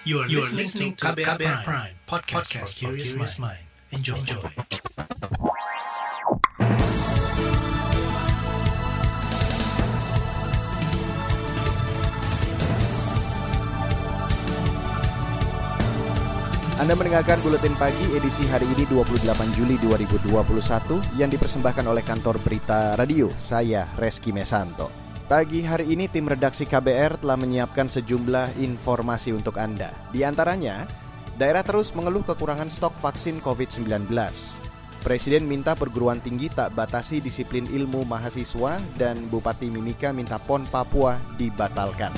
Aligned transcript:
You 0.00 0.24
are, 0.24 0.26
you 0.32 0.40
are 0.40 0.48
listening 0.48 0.96
to 0.96 1.12
KBR, 1.12 1.36
KBR 1.36 1.60
Prime, 1.60 1.60
Prime 1.60 1.94
podcast, 2.08 2.48
podcast 2.48 2.72
for 2.72 2.96
curious 2.96 3.36
mind. 3.36 3.60
Enjoy. 3.92 4.16
Enjoy. 4.16 4.40
Anda 16.80 16.96
mendengarkan 16.96 17.36
Buletin 17.44 17.76
Pagi 17.76 18.16
edisi 18.16 18.48
hari 18.48 18.64
ini 18.72 18.88
28 18.88 19.20
Juli 19.52 19.76
2021 19.84 21.20
yang 21.20 21.28
dipersembahkan 21.28 21.84
oleh 21.84 22.00
kantor 22.00 22.40
berita 22.40 22.96
radio. 22.96 23.28
Saya 23.36 23.84
Reski 24.00 24.32
Mesanto. 24.32 24.99
Pagi 25.30 25.62
hari 25.62 25.94
ini 25.94 26.10
tim 26.10 26.26
redaksi 26.26 26.66
KBR 26.66 27.22
telah 27.22 27.38
menyiapkan 27.38 27.86
sejumlah 27.86 28.58
informasi 28.58 29.30
untuk 29.30 29.62
Anda. 29.62 29.94
Di 30.10 30.26
antaranya, 30.26 30.90
daerah 31.38 31.62
terus 31.62 31.94
mengeluh 31.94 32.26
kekurangan 32.26 32.66
stok 32.66 32.98
vaksin 32.98 33.38
COVID-19. 33.38 34.10
Presiden 35.06 35.46
minta 35.46 35.78
perguruan 35.78 36.18
tinggi 36.18 36.50
tak 36.50 36.74
batasi 36.74 37.22
disiplin 37.22 37.62
ilmu 37.70 38.02
mahasiswa 38.02 38.82
dan 38.98 39.30
Bupati 39.30 39.70
Mimika 39.70 40.10
minta 40.10 40.34
PON 40.42 40.66
Papua 40.66 41.14
dibatalkan. 41.38 42.10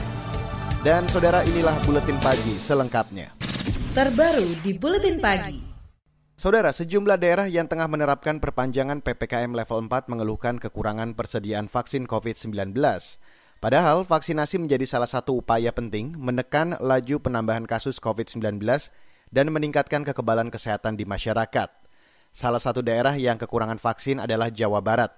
Dan 0.80 1.04
saudara 1.12 1.44
inilah 1.44 1.76
Buletin 1.84 2.16
Pagi 2.16 2.56
selengkapnya 2.56 3.42
terbaru 3.92 4.56
di 4.64 4.72
Buletin 4.72 5.20
Pagi. 5.20 5.71
Saudara, 6.42 6.74
sejumlah 6.74 7.22
daerah 7.22 7.46
yang 7.46 7.70
tengah 7.70 7.86
menerapkan 7.86 8.42
perpanjangan 8.42 8.98
PPKM 8.98 9.54
level 9.54 9.86
4 9.86 10.10
mengeluhkan 10.10 10.58
kekurangan 10.58 11.14
persediaan 11.14 11.70
vaksin 11.70 12.02
COVID-19. 12.10 12.74
Padahal 13.62 14.02
vaksinasi 14.02 14.58
menjadi 14.58 14.82
salah 14.82 15.06
satu 15.06 15.38
upaya 15.38 15.70
penting 15.70 16.18
menekan 16.18 16.74
laju 16.82 17.22
penambahan 17.22 17.62
kasus 17.62 18.02
COVID-19 18.02 18.58
dan 19.30 19.54
meningkatkan 19.54 20.02
kekebalan 20.02 20.50
kesehatan 20.50 20.98
di 20.98 21.06
masyarakat. 21.06 21.70
Salah 22.34 22.58
satu 22.58 22.82
daerah 22.82 23.14
yang 23.14 23.38
kekurangan 23.38 23.78
vaksin 23.78 24.18
adalah 24.18 24.50
Jawa 24.50 24.82
Barat. 24.82 25.14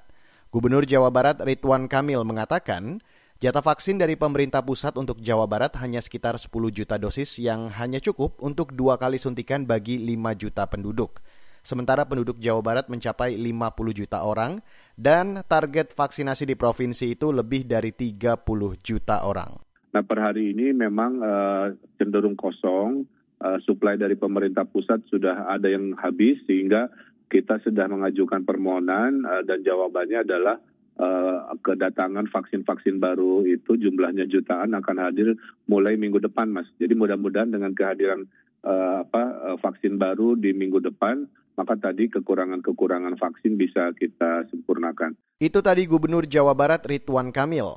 Gubernur 0.53 0.85
Jawa 0.85 1.09
Barat 1.09 1.41
Ridwan 1.41 1.89
Kamil 1.89 2.21
mengatakan, 2.29 3.01
Jatah 3.43 3.67
vaksin 3.67 3.99
dari 3.99 4.15
pemerintah 4.15 4.63
pusat 4.63 4.95
untuk 4.95 5.19
Jawa 5.19 5.51
Barat 5.51 5.75
hanya 5.83 5.99
sekitar 5.99 6.39
10 6.39 6.55
juta 6.71 6.95
dosis 7.03 7.43
yang 7.43 7.67
hanya 7.67 7.99
cukup 7.99 8.39
untuk 8.39 8.71
dua 8.71 8.95
kali 8.95 9.19
suntikan 9.19 9.67
bagi 9.67 9.99
5 9.99 10.39
juta 10.39 10.71
penduduk. 10.71 11.19
Sementara 11.67 12.07
penduduk 12.07 12.39
Jawa 12.39 12.63
Barat 12.63 12.87
mencapai 12.87 13.35
50 13.35 13.91
juta 13.91 14.23
orang 14.23 14.63
dan 14.95 15.43
target 15.51 15.91
vaksinasi 15.91 16.47
di 16.47 16.55
provinsi 16.55 17.19
itu 17.19 17.35
lebih 17.35 17.67
dari 17.67 17.91
30 17.91 18.39
juta 18.87 19.27
orang. 19.27 19.51
Nah 19.91 20.03
per 20.07 20.19
hari 20.23 20.55
ini 20.55 20.71
memang 20.71 21.13
uh, 21.19 21.67
cenderung 21.99 22.39
kosong, 22.39 23.03
uh, 23.43 23.59
suplai 23.67 23.99
dari 23.99 24.15
pemerintah 24.15 24.63
pusat 24.63 25.03
sudah 25.11 25.51
ada 25.51 25.67
yang 25.67 25.91
habis 25.99 26.39
sehingga 26.47 26.87
kita 27.27 27.59
sudah 27.67 27.91
mengajukan 27.91 28.47
permohonan 28.47 29.27
uh, 29.27 29.43
dan 29.43 29.67
jawabannya 29.67 30.23
adalah 30.23 30.63
uh, 31.05 31.53
kedatangan 31.61 32.33
vaksin-vaksin 32.33 32.97
baru 32.97 33.45
itu 33.45 33.77
jumlahnya 33.77 34.25
jutaan 34.25 34.73
akan 34.73 34.97
hadir 35.05 35.37
mulai 35.69 36.01
minggu 36.01 36.19
depan, 36.25 36.49
Mas. 36.49 36.69
Jadi 36.81 36.97
mudah-mudahan 36.97 37.53
dengan 37.53 37.77
kehadiran 37.77 38.25
uh, 38.65 39.05
apa 39.05 39.23
uh, 39.53 39.57
vaksin 39.61 40.01
baru 40.01 40.35
di 40.35 40.57
minggu 40.57 40.81
depan, 40.81 41.29
maka 41.61 41.77
tadi 41.77 42.09
kekurangan-kekurangan 42.09 43.21
vaksin 43.21 43.61
bisa 43.61 43.93
kita 43.95 44.49
sempurnakan. 44.49 45.15
Itu 45.39 45.61
tadi 45.61 45.85
Gubernur 45.85 46.25
Jawa 46.25 46.57
Barat 46.57 46.83
Ridwan 46.89 47.31
Kamil. 47.31 47.69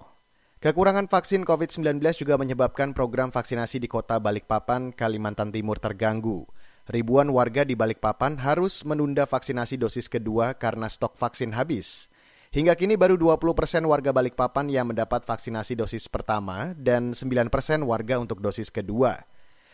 Kekurangan 0.57 1.05
vaksin 1.05 1.45
COVID-19 1.45 2.01
juga 2.17 2.33
menyebabkan 2.33 2.97
program 2.97 3.29
vaksinasi 3.29 3.77
di 3.77 3.85
kota 3.85 4.17
Balikpapan, 4.17 4.89
Kalimantan 4.89 5.53
Timur 5.53 5.77
terganggu. 5.77 6.49
Ribuan 6.89 7.29
warga 7.29 7.61
di 7.61 7.77
Balikpapan 7.77 8.41
harus 8.41 8.81
menunda 8.81 9.29
vaksinasi 9.29 9.77
dosis 9.77 10.09
kedua 10.09 10.57
karena 10.57 10.89
stok 10.89 11.13
vaksin 11.13 11.53
habis. 11.53 12.09
Hingga 12.47 12.79
kini 12.79 12.95
baru 12.95 13.19
20 13.19 13.43
persen 13.51 13.83
warga 13.83 14.15
Balikpapan 14.15 14.71
yang 14.71 14.87
mendapat 14.87 15.27
vaksinasi 15.27 15.75
dosis 15.75 16.07
pertama 16.07 16.71
dan 16.79 17.11
9 17.11 17.51
persen 17.51 17.83
warga 17.83 18.15
untuk 18.23 18.39
dosis 18.39 18.71
kedua. 18.71 19.19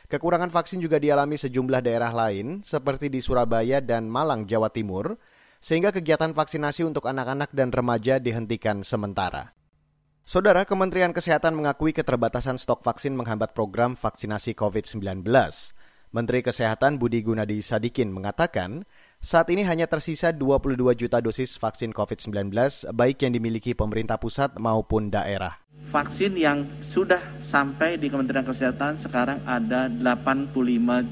Kekurangan 0.09 0.49
vaksin 0.49 0.81
juga 0.81 0.97
dialami 0.97 1.37
sejumlah 1.37 1.85
daerah 1.85 2.09
lain 2.09 2.65
seperti 2.65 3.13
di 3.13 3.21
Surabaya 3.21 3.79
dan 3.79 4.09
Malang, 4.09 4.49
Jawa 4.49 4.73
Timur, 4.73 5.15
sehingga 5.63 5.93
kegiatan 5.95 6.35
vaksinasi 6.35 6.83
untuk 6.83 7.07
anak-anak 7.07 7.53
dan 7.55 7.71
remaja 7.71 8.19
dihentikan 8.19 8.83
sementara. 8.83 9.55
Saudara 10.23 10.63
Kementerian 10.67 11.11
Kesehatan 11.11 11.55
mengakui 11.55 11.91
keterbatasan 11.91 12.55
stok 12.55 12.83
vaksin 12.83 13.15
menghambat 13.15 13.51
program 13.51 13.95
vaksinasi 13.95 14.55
COVID-19. 14.55 15.23
Menteri 16.13 16.39
Kesehatan 16.45 17.01
Budi 17.01 17.25
Gunadi 17.25 17.59
Sadikin 17.59 18.13
mengatakan, 18.13 18.85
saat 19.23 19.47
ini 19.55 19.63
hanya 19.63 19.87
tersisa 19.87 20.35
22 20.35 20.75
juta 20.99 21.23
dosis 21.23 21.55
vaksin 21.55 21.95
COVID-19 21.95 22.51
baik 22.91 23.23
yang 23.23 23.31
dimiliki 23.31 23.71
pemerintah 23.71 24.19
pusat 24.19 24.51
maupun 24.59 25.07
daerah. 25.07 25.63
Vaksin 25.87 26.35
yang 26.35 26.67
sudah 26.83 27.23
sampai 27.39 27.95
di 27.95 28.11
Kementerian 28.11 28.43
Kesehatan 28.43 28.99
sekarang 28.99 29.39
ada 29.47 29.87
85 29.87 30.59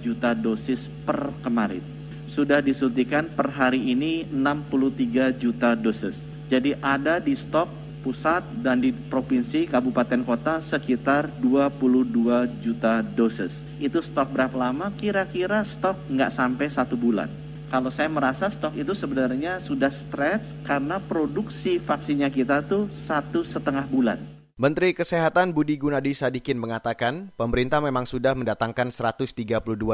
juta 0.04 0.36
dosis 0.36 0.92
per 1.08 1.32
kemarin. 1.40 1.80
Sudah 2.28 2.60
disuntikan 2.60 3.32
per 3.32 3.48
hari 3.48 3.80
ini 3.96 4.28
63 4.28 5.32
juta 5.40 5.72
dosis. 5.80 6.20
Jadi 6.52 6.76
ada 6.84 7.24
di 7.24 7.32
stok 7.32 7.72
pusat 8.04 8.44
dan 8.60 8.84
di 8.84 8.92
provinsi, 8.92 9.72
kabupaten, 9.72 10.28
kota 10.28 10.60
sekitar 10.60 11.32
22 11.40 12.60
juta 12.60 13.00
dosis. 13.00 13.64
Itu 13.80 14.04
stok 14.04 14.36
berapa 14.36 14.56
lama? 14.60 14.92
Kira-kira 15.00 15.64
stok 15.64 15.96
nggak 16.12 16.32
sampai 16.36 16.68
satu 16.68 17.00
bulan 17.00 17.51
kalau 17.72 17.88
saya 17.88 18.12
merasa 18.12 18.52
stok 18.52 18.76
itu 18.76 18.92
sebenarnya 18.92 19.64
sudah 19.64 19.88
stretch 19.88 20.52
karena 20.68 21.00
produksi 21.00 21.80
vaksinnya 21.80 22.28
kita 22.28 22.68
tuh 22.68 22.92
satu 22.92 23.48
setengah 23.48 23.88
bulan. 23.88 24.20
Menteri 24.60 24.92
Kesehatan 24.92 25.56
Budi 25.56 25.80
Gunadi 25.80 26.12
Sadikin 26.12 26.60
mengatakan, 26.60 27.32
pemerintah 27.34 27.80
memang 27.80 28.04
sudah 28.04 28.36
mendatangkan 28.36 28.92
132 28.92 29.34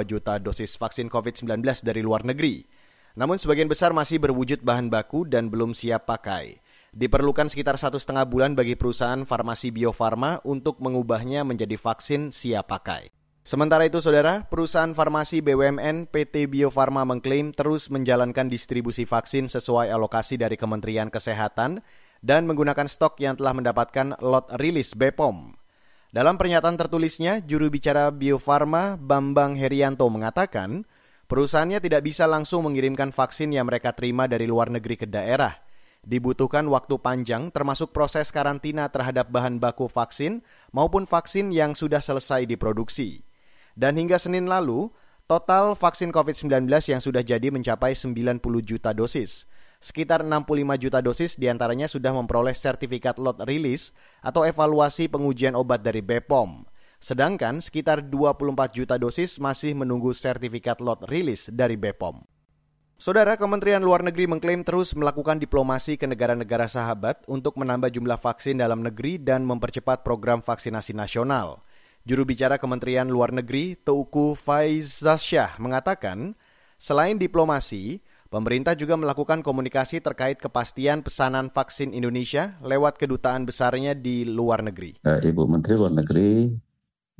juta 0.04 0.42
dosis 0.42 0.76
vaksin 0.76 1.08
COVID-19 1.08 1.62
dari 1.86 2.02
luar 2.02 2.26
negeri. 2.26 2.66
Namun 3.16 3.38
sebagian 3.38 3.70
besar 3.70 3.94
masih 3.94 4.20
berwujud 4.20 4.66
bahan 4.66 4.90
baku 4.90 5.24
dan 5.30 5.48
belum 5.48 5.78
siap 5.78 6.10
pakai. 6.10 6.60
Diperlukan 6.92 7.48
sekitar 7.48 7.78
satu 7.78 8.02
setengah 8.02 8.26
bulan 8.26 8.58
bagi 8.58 8.74
perusahaan 8.74 9.22
farmasi 9.22 9.70
Bio 9.70 9.94
Farma 9.94 10.42
untuk 10.44 10.82
mengubahnya 10.82 11.46
menjadi 11.46 11.78
vaksin 11.78 12.34
siap 12.34 12.74
pakai. 12.74 13.17
Sementara 13.47 13.88
itu, 13.88 14.03
saudara, 14.03 14.44
perusahaan 14.44 14.91
farmasi 14.91 15.40
BUMN 15.40 16.12
PT 16.12 16.52
Bio 16.52 16.68
Farma 16.68 17.08
mengklaim 17.08 17.56
terus 17.56 17.88
menjalankan 17.88 18.52
distribusi 18.52 19.08
vaksin 19.08 19.47
sesuai 19.47 19.88
alokasi 19.88 20.35
dari 20.35 20.59
Kementerian 20.59 21.08
Kesehatan 21.08 21.80
dan 22.19 22.44
menggunakan 22.44 22.91
stok 22.91 23.24
yang 23.24 23.40
telah 23.40 23.56
mendapatkan 23.56 24.19
lot 24.19 24.52
rilis 24.59 24.91
BPOM. 25.00 25.56
Dalam 26.12 26.36
pernyataan 26.36 26.75
tertulisnya, 26.75 27.40
juru 27.40 27.72
bicara 27.72 28.12
Bio 28.12 28.36
Farma 28.36 29.00
Bambang 29.00 29.56
Herianto 29.56 30.12
mengatakan, 30.12 30.84
perusahaannya 31.31 31.80
tidak 31.80 32.03
bisa 32.03 32.28
langsung 32.28 32.68
mengirimkan 32.68 33.16
vaksin 33.16 33.56
yang 33.56 33.72
mereka 33.72 33.96
terima 33.96 34.28
dari 34.28 34.44
luar 34.44 34.68
negeri 34.75 35.00
ke 35.00 35.07
daerah. 35.07 35.56
Dibutuhkan 36.03 36.68
waktu 36.68 37.00
panjang 37.00 37.47
termasuk 37.56 37.96
proses 37.96 38.28
karantina 38.28 38.91
terhadap 38.91 39.31
bahan 39.31 39.56
baku 39.56 39.88
vaksin 39.88 40.44
maupun 40.75 41.07
vaksin 41.07 41.56
yang 41.56 41.80
sudah 41.80 42.03
selesai 42.03 42.44
diproduksi. 42.44 43.27
Dan 43.78 43.94
hingga 43.94 44.18
Senin 44.18 44.50
lalu, 44.50 44.90
total 45.30 45.78
vaksin 45.78 46.10
COVID-19 46.10 46.66
yang 46.90 46.98
sudah 46.98 47.22
jadi 47.22 47.54
mencapai 47.54 47.94
90 47.94 48.42
juta 48.66 48.90
dosis. 48.90 49.46
Sekitar 49.78 50.26
65 50.26 50.82
juta 50.82 50.98
dosis 51.06 51.38
di 51.38 51.46
antaranya 51.46 51.86
sudah 51.86 52.10
memperoleh 52.10 52.58
sertifikat 52.58 53.22
lot 53.22 53.38
release 53.46 53.94
atau 54.26 54.42
evaluasi 54.42 55.06
pengujian 55.06 55.54
obat 55.54 55.86
dari 55.86 56.02
BPOM. 56.02 56.66
Sedangkan 56.98 57.62
sekitar 57.62 58.02
24 58.02 58.74
juta 58.74 58.98
dosis 58.98 59.38
masih 59.38 59.78
menunggu 59.78 60.10
sertifikat 60.18 60.81
lot 60.81 61.06
release 61.06 61.54
dari 61.54 61.78
BPOM. 61.78 62.25
Saudara 62.98 63.38
Kementerian 63.38 63.86
Luar 63.86 64.01
Negeri 64.01 64.25
mengklaim 64.25 64.66
terus 64.66 64.98
melakukan 64.98 65.38
diplomasi 65.38 66.01
ke 66.01 66.10
negara-negara 66.10 66.66
sahabat 66.66 67.22
untuk 67.30 67.54
menambah 67.62 67.94
jumlah 67.94 68.18
vaksin 68.18 68.57
dalam 68.57 68.81
negeri 68.81 69.22
dan 69.22 69.46
mempercepat 69.46 70.01
program 70.01 70.42
vaksinasi 70.42 70.98
nasional. 70.98 71.62
Juru 72.07 72.24
bicara 72.24 72.56
Kementerian 72.56 73.12
Luar 73.12 73.36
Negeri 73.36 73.75
Teuku 73.75 74.31
Faizasyah 74.31 75.59
mengatakan, 75.59 76.39
selain 76.80 77.19
diplomasi, 77.19 78.00
pemerintah 78.31 78.80
juga 78.80 78.95
melakukan 78.95 79.44
komunikasi 79.44 80.00
terkait 80.00 80.39
kepastian 80.39 81.04
pesanan 81.04 81.51
vaksin 81.51 81.92
Indonesia 81.92 82.56
lewat 82.63 82.95
kedutaan 82.95 83.44
besarnya 83.44 83.92
di 83.92 84.24
luar 84.24 84.63
negeri. 84.63 85.04
Eh, 85.04 85.19
Ibu 85.19 85.51
Menteri 85.51 85.75
Luar 85.75 85.92
Negeri 86.00 86.48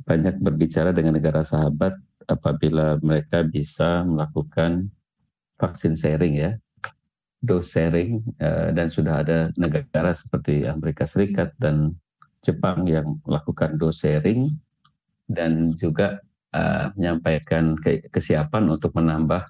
banyak 0.08 0.40
berbicara 0.40 0.96
dengan 0.96 1.20
negara 1.20 1.44
sahabat 1.44 1.92
apabila 2.24 2.96
mereka 3.04 3.44
bisa 3.44 4.08
melakukan 4.08 4.88
vaksin 5.60 6.00
sharing 6.00 6.32
ya, 6.32 6.56
dose 7.44 7.76
sharing 7.76 8.24
eh, 8.40 8.72
dan 8.72 8.88
sudah 8.88 9.20
ada 9.20 9.52
negara 9.60 10.16
seperti 10.16 10.64
Amerika 10.64 11.04
Serikat 11.04 11.52
dan 11.60 11.92
Jepang 12.40 12.88
yang 12.88 13.20
melakukan 13.28 13.76
dose 13.76 14.08
sharing 14.08 14.48
dan 15.28 15.76
juga 15.76 16.24
uh, 16.56 16.90
menyampaikan 16.96 17.76
ke 17.76 18.08
kesiapan 18.08 18.72
untuk 18.72 18.96
menambah 18.96 19.44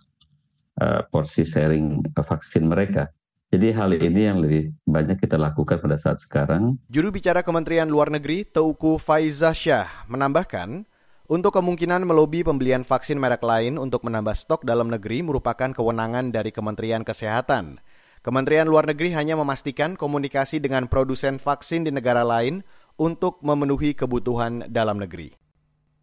uh, 0.83 1.01
porsi 1.09 1.47
sharing 1.47 2.03
vaksin 2.13 2.67
mereka. 2.67 3.15
Jadi 3.49 3.73
hal 3.73 3.97
ini 3.97 4.29
yang 4.29 4.45
lebih 4.45 4.77
banyak 4.85 5.17
kita 5.25 5.41
lakukan 5.41 5.81
pada 5.81 5.97
saat 5.97 6.21
sekarang. 6.21 6.77
Juru 6.93 7.09
bicara 7.09 7.41
Kementerian 7.41 7.89
Luar 7.89 8.13
Negeri 8.13 8.45
Teuku 8.45 9.01
Faiza 9.01 9.57
Syah 9.57 10.05
menambahkan, 10.05 10.85
untuk 11.29 11.61
kemungkinan 11.61 12.09
melobi 12.09 12.41
pembelian 12.41 12.89
vaksin 12.89 13.21
merek 13.21 13.45
lain 13.45 13.77
untuk 13.77 14.01
menambah 14.01 14.33
stok 14.33 14.65
dalam 14.65 14.89
negeri 14.89 15.21
merupakan 15.21 15.73
kewenangan 15.77 16.33
dari 16.33 16.49
Kementerian 16.53 17.05
Kesehatan. 17.05 17.85
Kementerian 18.25 18.65
Luar 18.65 18.89
Negeri 18.89 19.13
hanya 19.13 19.37
memastikan 19.37 19.97
komunikasi 19.97 20.57
dengan 20.57 20.89
produsen 20.89 21.37
vaksin 21.37 21.85
di 21.85 21.93
negara 21.93 22.25
lain 22.25 22.65
untuk 22.97 23.45
memenuhi 23.45 23.93
kebutuhan 23.93 24.73
dalam 24.73 25.01
negeri. 25.01 25.48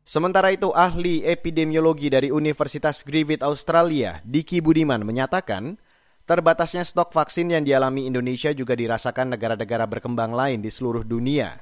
Sementara 0.06 0.54
itu, 0.54 0.70
ahli 0.72 1.26
epidemiologi 1.26 2.14
dari 2.14 2.30
Universitas 2.30 3.02
Griffith 3.02 3.42
Australia, 3.42 4.22
Diki 4.22 4.62
Budiman, 4.62 5.02
menyatakan 5.02 5.82
Terbatasnya 6.26 6.82
stok 6.82 7.14
vaksin 7.14 7.54
yang 7.54 7.62
dialami 7.62 8.10
Indonesia 8.10 8.50
juga 8.50 8.74
dirasakan 8.74 9.38
negara-negara 9.38 9.86
berkembang 9.86 10.34
lain 10.34 10.58
di 10.58 10.74
seluruh 10.74 11.06
dunia. 11.06 11.62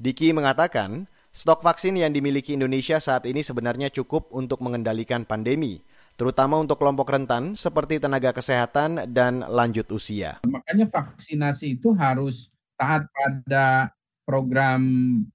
Diki 0.00 0.32
mengatakan, 0.32 1.04
stok 1.28 1.60
vaksin 1.60 1.92
yang 1.92 2.16
dimiliki 2.16 2.56
Indonesia 2.56 2.96
saat 3.04 3.28
ini 3.28 3.44
sebenarnya 3.44 3.92
cukup 3.92 4.32
untuk 4.32 4.64
mengendalikan 4.64 5.28
pandemi, 5.28 5.84
terutama 6.16 6.56
untuk 6.56 6.80
kelompok 6.80 7.12
rentan 7.12 7.52
seperti 7.52 8.00
tenaga 8.00 8.32
kesehatan 8.32 9.12
dan 9.12 9.44
lanjut 9.44 9.84
usia. 9.92 10.40
Makanya 10.48 10.88
vaksinasi 10.88 11.76
itu 11.76 11.92
harus 11.92 12.48
taat 12.80 13.04
pada 13.12 13.92
program 14.24 14.80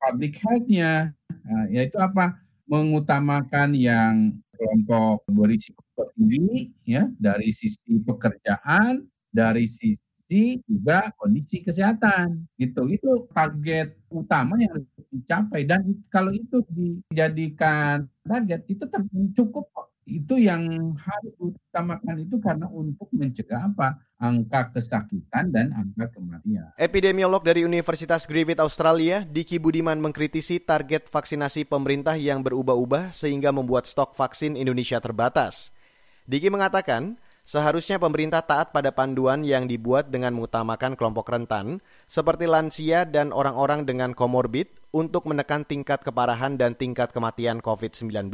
public 0.02 0.42
health-nya, 0.42 1.14
nah, 1.46 1.66
yaitu 1.70 2.02
apa? 2.02 2.42
Mengutamakan 2.64 3.76
yang 3.76 4.40
kelompok 4.56 5.28
berisiko 5.28 5.84
tinggi 6.16 6.72
ya 6.88 7.12
dari 7.20 7.52
sisi 7.52 8.00
pekerjaan, 8.00 9.04
dari 9.36 9.68
sisi 9.68 10.64
juga 10.64 11.12
kondisi 11.20 11.60
kesehatan 11.60 12.48
gitu. 12.56 12.88
Itu 12.88 13.28
target 13.36 13.94
utama 14.10 14.56
yang 14.58 14.80
harus 14.80 14.88
dicapai 15.12 15.68
dan 15.68 15.84
kalau 16.08 16.32
itu 16.32 16.64
dijadikan 16.72 18.08
target 18.24 18.64
itu 18.72 18.88
cukup 19.36 19.68
itu 20.04 20.36
yang 20.36 20.94
harus 21.00 21.34
diutamakan 21.40 22.16
itu 22.20 22.36
karena 22.44 22.68
untuk 22.68 23.08
mencegah 23.16 23.72
apa 23.72 24.00
angka 24.20 24.76
kesakitan 24.76 25.52
dan 25.52 25.72
angka 25.72 26.12
kematian. 26.16 26.72
Epidemiolog 26.80 27.44
dari 27.44 27.64
Universitas 27.64 28.28
Griffith 28.28 28.60
Australia, 28.60 29.24
Diki 29.24 29.60
Budiman 29.60 30.00
mengkritisi 30.00 30.64
target 30.64 31.08
vaksinasi 31.08 31.68
pemerintah 31.68 32.16
yang 32.16 32.44
berubah-ubah 32.44 33.16
sehingga 33.16 33.52
membuat 33.52 33.88
stok 33.88 34.16
vaksin 34.16 34.56
Indonesia 34.56 35.00
terbatas. 35.00 35.76
Diki 36.24 36.48
mengatakan, 36.48 37.20
seharusnya 37.44 38.00
pemerintah 38.00 38.40
taat 38.40 38.72
pada 38.72 38.96
panduan 38.96 39.44
yang 39.44 39.68
dibuat 39.68 40.08
dengan 40.08 40.32
mengutamakan 40.40 40.96
kelompok 40.96 41.28
rentan, 41.28 41.84
seperti 42.08 42.48
lansia 42.48 43.04
dan 43.04 43.36
orang-orang 43.36 43.84
dengan 43.84 44.16
komorbid, 44.16 44.72
untuk 44.94 45.26
menekan 45.28 45.66
tingkat 45.68 46.06
keparahan 46.06 46.56
dan 46.56 46.78
tingkat 46.78 47.12
kematian 47.12 47.60
COVID-19. 47.60 48.30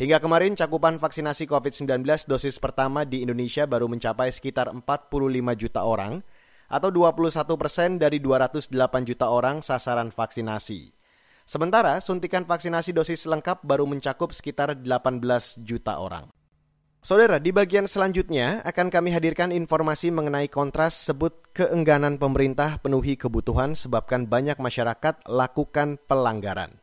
Hingga 0.00 0.16
kemarin 0.16 0.56
cakupan 0.56 0.96
vaksinasi 0.96 1.44
COVID-19 1.44 2.00
dosis 2.24 2.56
pertama 2.56 3.04
di 3.04 3.20
Indonesia 3.20 3.68
baru 3.68 3.84
mencapai 3.84 4.32
sekitar 4.32 4.72
45 4.72 4.88
juta 5.60 5.84
orang 5.84 6.24
atau 6.72 6.88
21 6.88 7.44
persen 7.60 8.00
dari 8.00 8.16
208 8.16 8.72
juta 9.04 9.28
orang 9.28 9.60
sasaran 9.60 10.08
vaksinasi. 10.08 10.96
Sementara 11.44 12.00
suntikan 12.00 12.48
vaksinasi 12.48 12.96
dosis 12.96 13.28
lengkap 13.28 13.60
baru 13.60 13.84
mencakup 13.84 14.32
sekitar 14.32 14.72
18 14.80 15.20
juta 15.68 16.00
orang. 16.00 16.32
Saudara, 17.04 17.36
di 17.36 17.52
bagian 17.52 17.84
selanjutnya 17.84 18.64
akan 18.64 18.88
kami 18.88 19.12
hadirkan 19.12 19.52
informasi 19.52 20.08
mengenai 20.08 20.48
kontras 20.48 20.96
sebut 20.96 21.52
keengganan 21.52 22.16
pemerintah 22.16 22.80
penuhi 22.80 23.20
kebutuhan 23.20 23.76
sebabkan 23.76 24.24
banyak 24.24 24.56
masyarakat 24.56 25.28
lakukan 25.28 26.00
pelanggaran. 26.08 26.79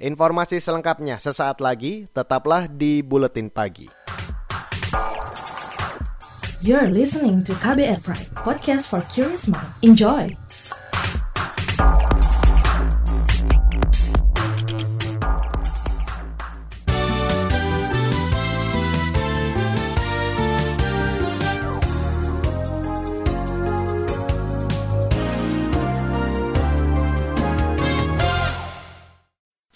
Informasi 0.00 0.64
selengkapnya 0.64 1.20
sesaat 1.20 1.60
lagi, 1.60 2.08
tetaplah 2.16 2.64
di 2.64 3.04
Buletin 3.04 3.52
Pagi. 3.52 3.84
You're 6.64 6.88
listening 6.88 7.44
to 7.44 7.52
KBR 7.60 8.00
Pride, 8.00 8.32
podcast 8.32 8.88
for 8.88 9.04
curious 9.12 9.44
mind. 9.44 9.68
Enjoy! 9.84 10.32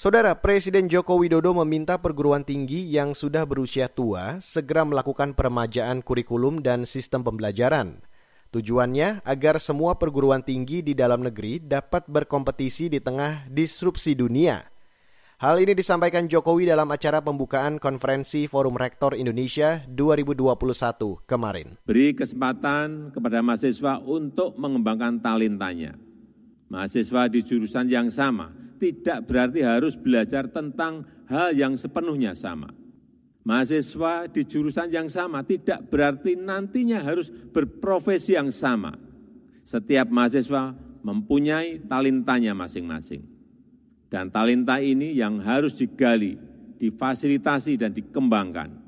Saudara 0.04 0.36
Presiden 0.36 0.84
Joko 0.92 1.16
Widodo 1.16 1.56
meminta 1.64 1.96
perguruan 1.96 2.44
tinggi 2.44 2.92
yang 2.92 3.16
sudah 3.16 3.48
berusia 3.48 3.88
tua 3.88 4.36
segera 4.44 4.84
melakukan 4.84 5.32
peremajaan 5.32 6.04
kurikulum 6.04 6.60
dan 6.60 6.84
sistem 6.84 7.24
pembelajaran. 7.24 8.04
Tujuannya 8.52 9.24
agar 9.24 9.56
semua 9.56 9.96
perguruan 9.96 10.44
tinggi 10.44 10.84
di 10.84 10.92
dalam 10.92 11.24
negeri 11.24 11.56
dapat 11.56 12.04
berkompetisi 12.04 12.92
di 12.92 13.00
tengah 13.00 13.48
disrupsi 13.48 14.12
dunia. 14.12 14.60
Hal 15.40 15.56
ini 15.64 15.72
disampaikan 15.72 16.28
Jokowi 16.28 16.68
dalam 16.68 16.92
acara 16.92 17.24
pembukaan 17.24 17.80
konferensi 17.80 18.44
Forum 18.44 18.76
Rektor 18.76 19.16
Indonesia 19.16 19.88
2021 19.88 21.24
kemarin. 21.24 21.80
Beri 21.88 22.12
kesempatan 22.12 23.08
kepada 23.08 23.40
mahasiswa 23.40 24.04
untuk 24.04 24.52
mengembangkan 24.60 25.24
talentanya. 25.24 25.96
Mahasiswa 26.68 27.24
di 27.32 27.40
jurusan 27.40 27.88
yang 27.88 28.12
sama 28.12 28.63
tidak 28.76 29.24
berarti 29.26 29.64
harus 29.64 29.94
belajar 29.96 30.50
tentang 30.50 31.06
hal 31.30 31.56
yang 31.56 31.74
sepenuhnya 31.78 32.36
sama. 32.36 32.70
Mahasiswa 33.44 34.28
di 34.28 34.40
jurusan 34.44 34.88
yang 34.88 35.08
sama 35.12 35.44
tidak 35.44 35.88
berarti 35.92 36.32
nantinya 36.32 37.04
harus 37.04 37.28
berprofesi 37.28 38.36
yang 38.36 38.48
sama. 38.48 38.96
Setiap 39.64 40.08
mahasiswa 40.08 40.72
mempunyai 41.04 41.84
talentanya 41.84 42.56
masing-masing. 42.56 43.24
Dan 44.08 44.32
talenta 44.32 44.80
ini 44.80 45.12
yang 45.16 45.40
harus 45.44 45.76
digali, 45.76 46.40
difasilitasi, 46.80 47.76
dan 47.76 47.92
dikembangkan. 47.92 48.83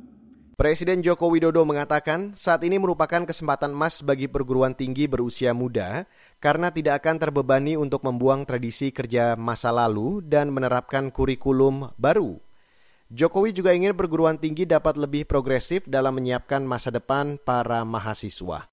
Presiden 0.57 1.05
Joko 1.05 1.29
Widodo 1.29 1.69
mengatakan 1.69 2.33
saat 2.33 2.65
ini 2.65 2.81
merupakan 2.81 3.29
kesempatan 3.29 3.77
emas 3.77 4.01
bagi 4.01 4.25
perguruan 4.25 4.73
tinggi 4.73 5.05
berusia 5.05 5.53
muda 5.53 6.09
karena 6.41 6.73
tidak 6.73 7.05
akan 7.05 7.21
terbebani 7.21 7.77
untuk 7.77 8.01
membuang 8.01 8.49
tradisi 8.49 8.89
kerja 8.89 9.37
masa 9.37 9.69
lalu 9.69 10.25
dan 10.25 10.49
menerapkan 10.49 11.13
kurikulum 11.13 11.93
baru. 12.01 12.41
Jokowi 13.13 13.53
juga 13.53 13.77
ingin 13.77 13.93
perguruan 13.93 14.41
tinggi 14.41 14.65
dapat 14.65 14.97
lebih 14.97 15.29
progresif 15.29 15.85
dalam 15.85 16.17
menyiapkan 16.17 16.65
masa 16.65 16.89
depan 16.89 17.37
para 17.37 17.85
mahasiswa. 17.85 18.65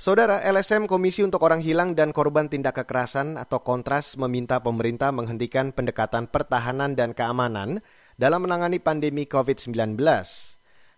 Saudara 0.00 0.40
LSM 0.40 0.88
Komisi 0.88 1.20
untuk 1.20 1.44
Orang 1.44 1.60
Hilang 1.60 1.92
dan 1.92 2.16
Korban 2.16 2.48
Tindak 2.48 2.80
Kekerasan 2.80 3.36
atau 3.36 3.60
Kontras 3.60 4.16
meminta 4.16 4.64
pemerintah 4.64 5.12
menghentikan 5.12 5.76
pendekatan 5.76 6.24
pertahanan 6.32 6.96
dan 6.96 7.12
keamanan 7.12 7.84
dalam 8.16 8.48
menangani 8.48 8.80
pandemi 8.80 9.28
COVID-19. 9.28 10.00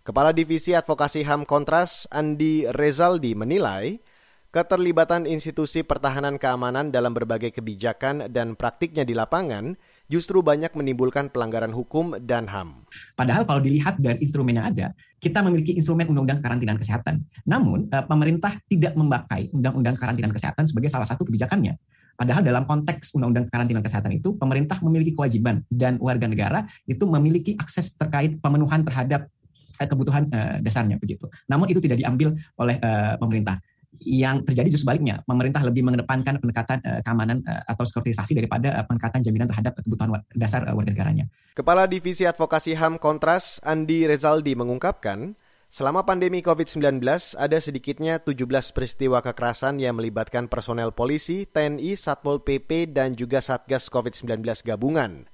Kepala 0.04 0.36
Divisi 0.36 0.76
Advokasi 0.76 1.24
HAM 1.24 1.48
Kontras 1.48 2.04
Andi 2.12 2.68
Rezaldi 2.68 3.32
menilai 3.32 4.04
keterlibatan 4.52 5.24
institusi 5.24 5.80
pertahanan 5.80 6.36
keamanan 6.36 6.92
dalam 6.92 7.16
berbagai 7.16 7.56
kebijakan 7.56 8.28
dan 8.28 8.52
praktiknya 8.52 9.08
di 9.08 9.16
lapangan 9.16 9.72
justru 10.12 10.44
banyak 10.44 10.76
menimbulkan 10.76 11.32
pelanggaran 11.32 11.72
hukum 11.72 12.20
dan 12.20 12.52
HAM. 12.52 12.84
Padahal 13.16 13.48
kalau 13.48 13.64
dilihat 13.64 13.96
dari 13.96 14.20
instrumen 14.20 14.60
yang 14.60 14.76
ada, 14.76 14.92
kita 15.24 15.40
memiliki 15.40 15.72
instrumen 15.72 16.04
undang-undang 16.12 16.44
karantina 16.44 16.76
kesehatan. 16.76 17.24
Namun, 17.48 17.88
eh, 17.88 18.04
pemerintah 18.04 18.60
tidak 18.68 18.92
memakai 19.00 19.48
undang-undang 19.56 19.96
karantina 19.96 20.28
kesehatan 20.28 20.68
sebagai 20.68 20.92
salah 20.92 21.08
satu 21.08 21.24
kebijakannya. 21.24 21.80
Padahal 22.14 22.46
dalam 22.46 22.62
konteks 22.68 23.16
undang-undang 23.16 23.50
karantina 23.50 23.80
kesehatan 23.82 24.14
itu, 24.20 24.38
pemerintah 24.38 24.78
memiliki 24.84 25.16
kewajiban 25.18 25.66
dan 25.66 25.98
warga 25.98 26.30
negara 26.30 26.68
itu 26.86 27.02
memiliki 27.08 27.58
akses 27.58 27.96
terkait 27.98 28.38
pemenuhan 28.38 28.86
terhadap 28.86 29.32
kebutuhan 29.76 30.30
eh, 30.30 30.56
dasarnya 30.62 30.96
begitu. 30.96 31.26
Namun 31.50 31.66
itu 31.70 31.82
tidak 31.82 31.98
diambil 32.00 32.34
oleh 32.58 32.76
pemerintah 33.18 33.58
yang 34.02 34.42
terjadi 34.42 34.74
justru 34.74 34.90
sebaliknya, 34.90 35.22
pemerintah 35.22 35.62
lebih 35.62 35.86
mengedepankan 35.86 36.42
pendekatan 36.42 36.82
keamanan 37.06 37.46
atau 37.46 37.86
sekuritisasi 37.86 38.34
daripada 38.34 38.82
uh, 38.82 39.20
jaminan 39.22 39.46
terhadap 39.46 39.78
kebutuhan 39.78 40.18
dasar 40.34 40.66
uh, 40.66 40.74
warga 40.74 40.90
negaranya. 40.90 41.30
Kepala 41.54 41.86
Divisi 41.86 42.26
Advokasi 42.26 42.74
HAM 42.74 42.98
Kontras 42.98 43.62
Andi 43.62 44.02
Rezaldi 44.10 44.58
mengungkapkan, 44.58 45.38
selama 45.70 46.02
pandemi 46.02 46.42
COVID-19 46.42 47.02
ada 47.38 47.58
sedikitnya 47.62 48.18
17 48.18 48.74
peristiwa 48.74 49.22
kekerasan 49.22 49.78
yang 49.78 49.94
melibatkan 49.98 50.50
personel 50.50 50.90
polisi, 50.90 51.46
TNI, 51.46 51.94
Satpol 51.94 52.42
PP, 52.42 52.90
dan 52.90 53.14
juga 53.14 53.38
Satgas 53.38 53.86
COVID-19 53.94 54.42
gabungan. 54.66 55.30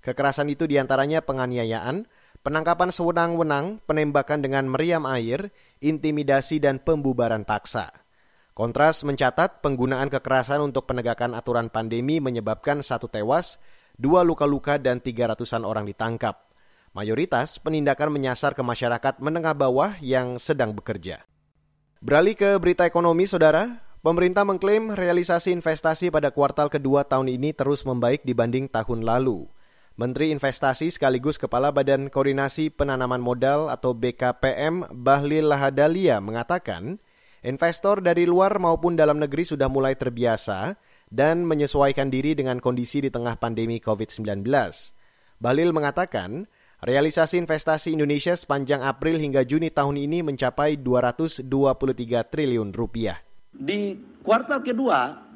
Kekerasan 0.00 0.48
itu 0.48 0.64
di 0.64 0.80
antaranya 0.80 1.20
penganiayaan, 1.20 2.08
penangkapan 2.40 2.90
sewenang-wenang, 2.92 3.84
penembakan 3.84 4.40
dengan 4.40 4.68
meriam 4.68 5.04
air, 5.04 5.52
intimidasi, 5.80 6.60
dan 6.60 6.80
pembubaran 6.80 7.44
paksa. 7.44 7.92
Kontras 8.56 9.06
mencatat 9.06 9.64
penggunaan 9.64 10.12
kekerasan 10.12 10.60
untuk 10.60 10.84
penegakan 10.84 11.32
aturan 11.32 11.72
pandemi 11.72 12.20
menyebabkan 12.20 12.84
satu 12.84 13.08
tewas, 13.08 13.56
dua 13.96 14.20
luka-luka, 14.20 14.76
dan 14.76 15.00
tiga 15.00 15.32
ratusan 15.32 15.64
orang 15.64 15.88
ditangkap. 15.88 16.50
Mayoritas 16.90 17.62
penindakan 17.62 18.10
menyasar 18.10 18.58
ke 18.58 18.66
masyarakat 18.66 19.22
menengah 19.22 19.54
bawah 19.54 19.94
yang 20.02 20.42
sedang 20.42 20.74
bekerja. 20.74 21.22
Beralih 22.02 22.34
ke 22.34 22.50
berita 22.58 22.82
ekonomi, 22.82 23.30
saudara. 23.30 23.86
Pemerintah 24.00 24.48
mengklaim 24.48 24.96
realisasi 24.96 25.52
investasi 25.52 26.08
pada 26.08 26.32
kuartal 26.32 26.72
kedua 26.72 27.04
tahun 27.04 27.36
ini 27.36 27.52
terus 27.52 27.84
membaik 27.84 28.24
dibanding 28.24 28.66
tahun 28.72 29.04
lalu. 29.04 29.44
Menteri 30.00 30.32
Investasi 30.32 30.88
sekaligus 30.88 31.36
Kepala 31.36 31.76
Badan 31.76 32.08
Koordinasi 32.08 32.72
Penanaman 32.72 33.20
Modal 33.20 33.68
atau 33.68 33.92
BKPM 33.92 34.88
Bahlil 34.96 35.52
Lahadalia 35.52 36.24
mengatakan, 36.24 36.96
investor 37.44 38.00
dari 38.00 38.24
luar 38.24 38.56
maupun 38.56 38.96
dalam 38.96 39.20
negeri 39.20 39.44
sudah 39.44 39.68
mulai 39.68 40.00
terbiasa 40.00 40.80
dan 41.12 41.44
menyesuaikan 41.44 42.08
diri 42.08 42.32
dengan 42.32 42.64
kondisi 42.64 43.04
di 43.04 43.12
tengah 43.12 43.36
pandemi 43.36 43.76
COVID-19. 43.76 44.40
Bahlil 45.36 45.76
mengatakan, 45.76 46.48
realisasi 46.80 47.36
investasi 47.36 47.92
Indonesia 47.92 48.32
sepanjang 48.32 48.80
April 48.80 49.20
hingga 49.20 49.44
Juni 49.44 49.68
tahun 49.68 50.00
ini 50.00 50.24
mencapai 50.24 50.80
223 50.80 51.44
triliun 52.24 52.72
rupiah. 52.72 53.20
Di 53.52 54.00
kuartal 54.24 54.64
kedua 54.64 55.28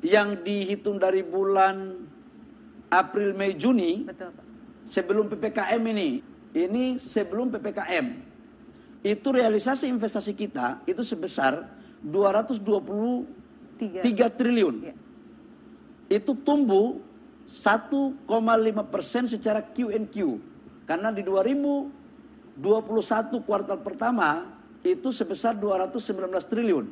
yang 0.00 0.40
dihitung 0.40 0.96
dari 0.96 1.20
bulan 1.20 2.08
April, 2.94 3.34
Mei, 3.34 3.58
Juni, 3.58 4.06
Betul, 4.06 4.30
Pak. 4.30 4.44
sebelum 4.86 5.26
PPKM 5.26 5.82
ini, 5.90 6.22
ini 6.54 7.02
sebelum 7.02 7.50
PPKM, 7.50 8.06
itu 9.04 9.28
realisasi 9.28 9.84
investasi 9.90 10.32
kita 10.32 10.80
itu 10.88 11.04
sebesar 11.04 11.68
223 12.00 14.38
triliun. 14.38 14.74
Ya. 14.80 14.96
Itu 16.08 16.32
tumbuh 16.40 16.96
1,5 17.44 18.16
persen 18.88 19.28
secara 19.28 19.60
Q&Q. 19.60 20.16
Karena 20.88 21.12
di 21.12 21.20
2021 21.24 23.40
kuartal 23.44 23.80
pertama 23.84 24.56
itu 24.84 25.12
sebesar 25.12 25.56
219 25.56 26.44
triliun. 26.48 26.86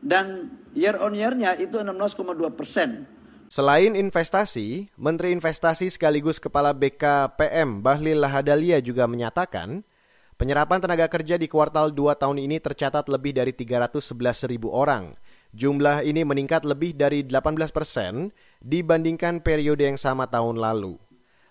Dan 0.00 0.50
year 0.72 0.96
on 1.00 1.14
year-nya 1.16 1.56
itu 1.60 1.78
16,2 1.80 2.50
persen. 2.52 3.06
Selain 3.52 3.92
investasi, 3.92 4.88
Menteri 4.96 5.36
Investasi 5.36 5.92
sekaligus 5.92 6.40
Kepala 6.40 6.72
BKPM 6.72 7.84
Bahlil 7.84 8.24
Lahadalia 8.24 8.80
juga 8.80 9.04
menyatakan, 9.04 9.84
penyerapan 10.40 10.80
tenaga 10.80 11.04
kerja 11.12 11.36
di 11.36 11.52
kuartal 11.52 11.92
2 11.92 12.16
tahun 12.16 12.40
ini 12.40 12.64
tercatat 12.64 13.12
lebih 13.12 13.36
dari 13.36 13.52
311 13.52 14.48
ribu 14.48 14.72
orang. 14.72 15.12
Jumlah 15.52 16.00
ini 16.00 16.24
meningkat 16.24 16.64
lebih 16.64 16.96
dari 16.96 17.28
18 17.28 17.68
persen 17.76 18.32
dibandingkan 18.64 19.44
periode 19.44 19.84
yang 19.84 20.00
sama 20.00 20.24
tahun 20.32 20.56
lalu. 20.56 20.96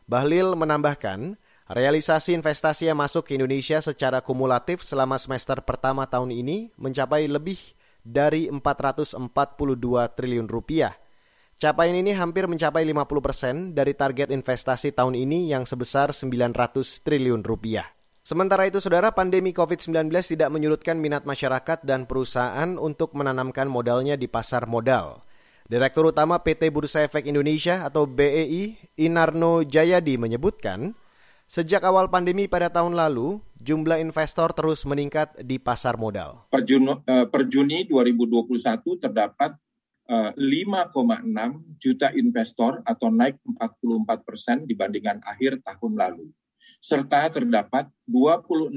Bahlil 0.10 0.58
menambahkan, 0.58 1.38
realisasi 1.70 2.34
investasi 2.34 2.89
yang 2.89 2.98
masuk 2.98 3.29
ke 3.29 3.38
Indonesia 3.38 3.77
secara 3.77 4.25
kumulatif 4.25 4.81
selama 4.81 5.22
semester 5.22 5.62
pertama 5.62 6.10
tahun 6.10 6.34
ini 6.34 6.74
mencapai 6.81 7.29
lebih 7.29 7.62
dari 8.01 8.50
442 8.50 9.22
triliun 10.17 10.50
rupiah 10.50 10.98
Capaian 11.62 11.94
ini 11.94 12.10
hampir 12.18 12.50
mencapai 12.50 12.82
50 12.82 13.22
persen 13.22 13.56
dari 13.77 13.94
target 13.94 14.34
investasi 14.34 14.98
tahun 14.98 15.13
ini 15.13 15.53
yang 15.53 15.70
sebesar 15.70 16.10
900 16.10 16.58
triliun 17.06 17.46
rupiah. 17.46 17.86
Sementara 18.25 18.65
itu, 18.65 18.82
saudara, 18.82 19.13
pandemi 19.13 19.53
COVID-19 19.53 20.10
tidak 20.10 20.50
menyurutkan 20.50 20.98
minat 20.98 21.22
masyarakat 21.22 21.86
dan 21.86 22.10
perusahaan 22.10 22.82
untuk 22.82 23.13
menanamkan 23.13 23.70
modalnya 23.70 24.18
di 24.18 24.25
pasar 24.25 24.65
modal. 24.65 25.22
Direktur 25.70 26.10
Utama 26.10 26.41
PT 26.41 26.74
Bursa 26.74 27.06
Efek 27.06 27.30
Indonesia 27.30 27.86
atau 27.86 28.10
BEI, 28.10 28.82
Inarno 28.98 29.62
Jayadi 29.62 30.18
menyebutkan, 30.18 30.98
sejak 31.46 31.86
awal 31.86 32.10
pandemi 32.10 32.50
pada 32.50 32.74
tahun 32.74 32.98
lalu, 32.98 33.38
jumlah 33.62 34.01
investor 34.01 34.50
terus 34.58 34.82
meningkat 34.89 35.38
di 35.46 35.62
pasar 35.62 35.94
modal. 35.94 36.41
Per 36.50 36.65
eh, 36.65 37.25
per 37.30 37.46
Juni 37.46 37.86
2021 37.86 38.50
terdapat 38.98 39.62
5,6 40.10 40.38
eh, 40.38 41.51
juta 41.79 42.08
investor 42.12 42.84
atau 42.84 43.08
naik 43.08 43.39
44 43.46 44.27
persen 44.27 44.58
dibandingkan 44.67 45.24
akhir 45.24 45.63
tahun 45.63 45.96
lalu. 45.96 46.27
Serta 46.81 47.29
terdapat 47.29 47.88
26 48.10 48.75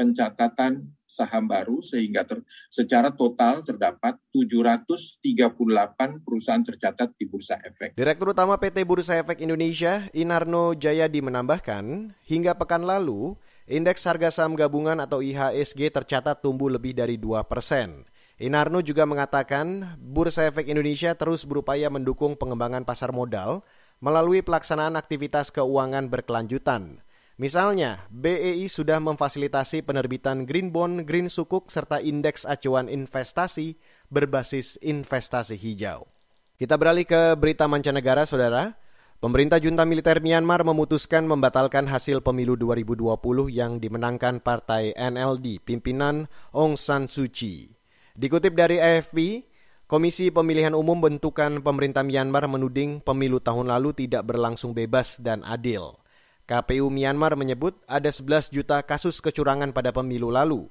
pencatatan 0.00 0.88
saham 1.10 1.50
baru 1.50 1.82
sehingga 1.82 2.22
ter, 2.22 2.40
secara 2.70 3.10
total 3.10 3.66
terdapat 3.66 4.16
738 4.32 6.22
perusahaan 6.22 6.62
tercatat 6.62 7.12
di 7.18 7.26
Bursa 7.26 7.58
Efek. 7.60 7.98
Direktur 7.98 8.30
Utama 8.32 8.54
PT 8.56 8.86
Bursa 8.86 9.18
Efek 9.18 9.42
Indonesia, 9.42 10.06
Inarno 10.14 10.72
Jayadi 10.78 11.18
menambahkan, 11.20 12.14
hingga 12.24 12.54
pekan 12.54 12.86
lalu, 12.86 13.34
indeks 13.66 14.06
harga 14.06 14.30
saham 14.30 14.54
gabungan 14.54 15.02
atau 15.02 15.18
IHSG 15.20 15.90
tercatat 15.90 16.38
tumbuh 16.38 16.70
lebih 16.70 16.94
dari 16.94 17.18
2 17.18 17.42
persen. 17.44 18.06
Inarno 18.40 18.80
juga 18.80 19.04
mengatakan 19.04 20.00
Bursa 20.00 20.48
Efek 20.48 20.64
Indonesia 20.72 21.12
terus 21.12 21.44
berupaya 21.44 21.92
mendukung 21.92 22.40
pengembangan 22.40 22.88
pasar 22.88 23.12
modal 23.12 23.60
melalui 24.00 24.40
pelaksanaan 24.40 24.96
aktivitas 24.96 25.52
keuangan 25.52 26.08
berkelanjutan. 26.08 27.04
Misalnya, 27.36 28.08
BEI 28.08 28.64
sudah 28.72 28.96
memfasilitasi 28.96 29.84
penerbitan 29.84 30.48
Green 30.48 30.72
Bond, 30.72 31.04
Green 31.04 31.28
Sukuk, 31.28 31.68
serta 31.68 32.00
indeks 32.00 32.48
acuan 32.48 32.88
investasi 32.88 33.76
berbasis 34.08 34.80
investasi 34.80 35.60
hijau. 35.60 36.08
Kita 36.56 36.80
beralih 36.80 37.04
ke 37.04 37.36
berita 37.36 37.68
mancanegara, 37.68 38.24
saudara. 38.24 38.72
Pemerintah 39.20 39.60
junta 39.60 39.84
militer 39.84 40.24
Myanmar 40.24 40.64
memutuskan 40.64 41.28
membatalkan 41.28 41.84
hasil 41.84 42.24
pemilu 42.24 42.56
2020 42.56 43.52
yang 43.52 43.76
dimenangkan 43.76 44.40
partai 44.40 44.96
NLD 44.96 45.60
pimpinan 45.60 46.24
Aung 46.56 46.80
San 46.80 47.04
Suu 47.04 47.28
Kyi. 47.28 47.79
Dikutip 48.18 48.58
dari 48.58 48.82
AFP, 48.82 49.46
Komisi 49.90 50.30
Pemilihan 50.30 50.70
Umum 50.74 51.02
bentukan 51.02 51.62
pemerintah 51.66 52.06
Myanmar 52.06 52.46
menuding 52.46 53.02
pemilu 53.02 53.42
tahun 53.42 53.70
lalu 53.74 53.90
tidak 54.06 54.22
berlangsung 54.22 54.70
bebas 54.70 55.18
dan 55.18 55.42
adil. 55.42 55.98
KPU 56.46 56.90
Myanmar 56.90 57.34
menyebut 57.34 57.78
ada 57.90 58.06
11 58.06 58.54
juta 58.54 58.82
kasus 58.86 59.18
kecurangan 59.18 59.74
pada 59.74 59.90
pemilu 59.90 60.30
lalu. 60.30 60.66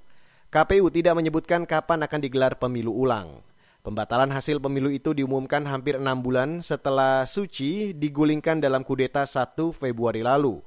KPU 0.51 0.91
tidak 0.91 1.19
menyebutkan 1.19 1.67
kapan 1.67 2.03
akan 2.03 2.19
digelar 2.19 2.55
pemilu 2.59 2.91
ulang. 2.95 3.43
Pembatalan 3.79 4.31
hasil 4.35 4.59
pemilu 4.59 4.91
itu 4.91 5.15
diumumkan 5.15 5.63
hampir 5.63 5.95
enam 5.95 6.19
bulan 6.19 6.59
setelah 6.59 7.23
Suci 7.23 7.95
digulingkan 7.95 8.59
dalam 8.59 8.83
kudeta 8.83 9.23
1 9.23 9.55
Februari 9.71 10.19
lalu. 10.19 10.59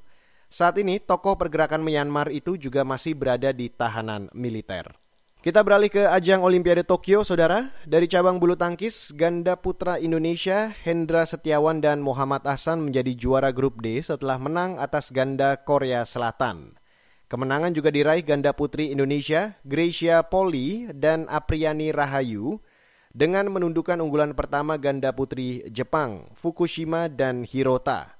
Saat 0.49 0.77
ini, 0.77 1.01
tokoh 1.01 1.37
pergerakan 1.37 1.81
Myanmar 1.81 2.29
itu 2.29 2.57
juga 2.57 2.81
masih 2.85 3.17
berada 3.17 3.49
di 3.49 3.69
tahanan 3.69 4.29
militer. 4.33 5.02
Kita 5.43 5.59
beralih 5.59 5.91
ke 5.91 6.07
ajang 6.07 6.39
Olimpiade 6.39 6.87
Tokyo, 6.87 7.27
saudara. 7.27 7.67
Dari 7.83 8.07
cabang 8.07 8.39
bulu 8.39 8.55
tangkis, 8.55 9.11
ganda 9.11 9.59
putra 9.59 9.99
Indonesia 9.99 10.71
Hendra 10.87 11.27
Setiawan 11.27 11.83
dan 11.83 11.99
Muhammad 11.99 12.47
Ahsan 12.47 12.79
menjadi 12.79 13.11
juara 13.11 13.51
grup 13.51 13.83
D 13.83 13.99
setelah 13.99 14.39
menang 14.39 14.79
atas 14.79 15.11
ganda 15.11 15.59
Korea 15.59 16.07
Selatan. 16.07 16.79
Kemenangan 17.27 17.75
juga 17.75 17.91
diraih 17.91 18.23
ganda 18.23 18.55
putri 18.55 18.95
Indonesia, 18.95 19.59
Gracia 19.67 20.23
Poli 20.23 20.87
dan 20.95 21.27
Apriani 21.27 21.91
Rahayu, 21.91 22.63
dengan 23.11 23.51
menundukkan 23.51 23.99
unggulan 23.99 24.39
pertama 24.39 24.79
ganda 24.79 25.11
putri 25.11 25.59
Jepang, 25.67 26.31
Fukushima 26.39 27.11
dan 27.11 27.43
Hirota. 27.43 28.15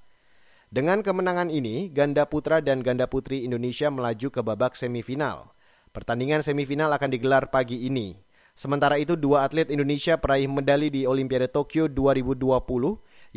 Dengan 0.67 0.99
kemenangan 0.99 1.47
ini, 1.47 1.87
ganda 1.87 2.27
putra 2.27 2.59
dan 2.59 2.83
ganda 2.83 3.07
putri 3.07 3.47
Indonesia 3.47 3.87
melaju 3.87 4.27
ke 4.27 4.43
babak 4.43 4.75
semifinal. 4.75 5.55
Pertandingan 5.93 6.41
semifinal 6.41 6.89
akan 6.89 7.05
digelar 7.13 7.53
pagi 7.53 7.85
ini. 7.85 8.17
Sementara 8.57 8.97
itu 8.97 9.13
dua 9.13 9.45
atlet 9.45 9.69
Indonesia 9.69 10.17
peraih 10.17 10.49
medali 10.49 10.89
di 10.89 11.05
Olimpiade 11.05 11.53
Tokyo 11.53 11.85
2020 11.85 12.49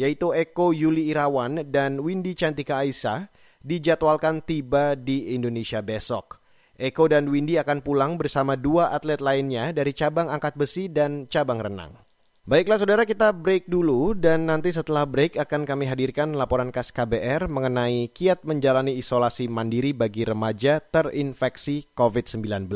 yaitu 0.00 0.32
Eko 0.32 0.72
Yuli 0.72 1.12
Irawan 1.12 1.68
dan 1.68 2.00
Windy 2.00 2.32
Cantika 2.32 2.80
Aisyah 2.80 3.28
dijadwalkan 3.60 4.40
tiba 4.40 4.96
di 4.96 5.36
Indonesia 5.36 5.84
besok. 5.84 6.40
Eko 6.80 7.12
dan 7.12 7.28
Windy 7.28 7.60
akan 7.60 7.84
pulang 7.84 8.16
bersama 8.16 8.56
dua 8.56 8.88
atlet 8.96 9.20
lainnya 9.20 9.76
dari 9.76 9.92
cabang 9.92 10.32
angkat 10.32 10.56
besi 10.56 10.88
dan 10.88 11.28
cabang 11.28 11.60
renang. 11.60 12.05
Baiklah 12.46 12.78
saudara 12.78 13.02
kita 13.02 13.34
break 13.34 13.66
dulu 13.66 14.14
dan 14.14 14.46
nanti 14.46 14.70
setelah 14.70 15.02
break 15.02 15.34
akan 15.34 15.66
kami 15.66 15.82
hadirkan 15.82 16.30
laporan 16.30 16.70
khas 16.70 16.94
KBR 16.94 17.50
mengenai 17.50 18.06
kiat 18.14 18.46
menjalani 18.46 18.94
isolasi 18.94 19.50
mandiri 19.50 19.90
bagi 19.90 20.22
remaja 20.22 20.78
terinfeksi 20.78 21.90
COVID-19. 21.90 22.70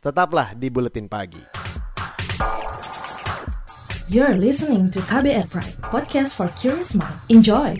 Tetaplah 0.00 0.56
di 0.56 0.72
Buletin 0.72 1.04
Pagi. 1.12 1.52
You're 4.08 4.40
listening 4.40 4.88
to 4.88 5.04
KBR 5.04 5.52
Pride, 5.52 5.76
podcast 5.84 6.40
for 6.40 6.48
curious 6.56 6.96
mind. 6.96 7.20
Enjoy! 7.28 7.76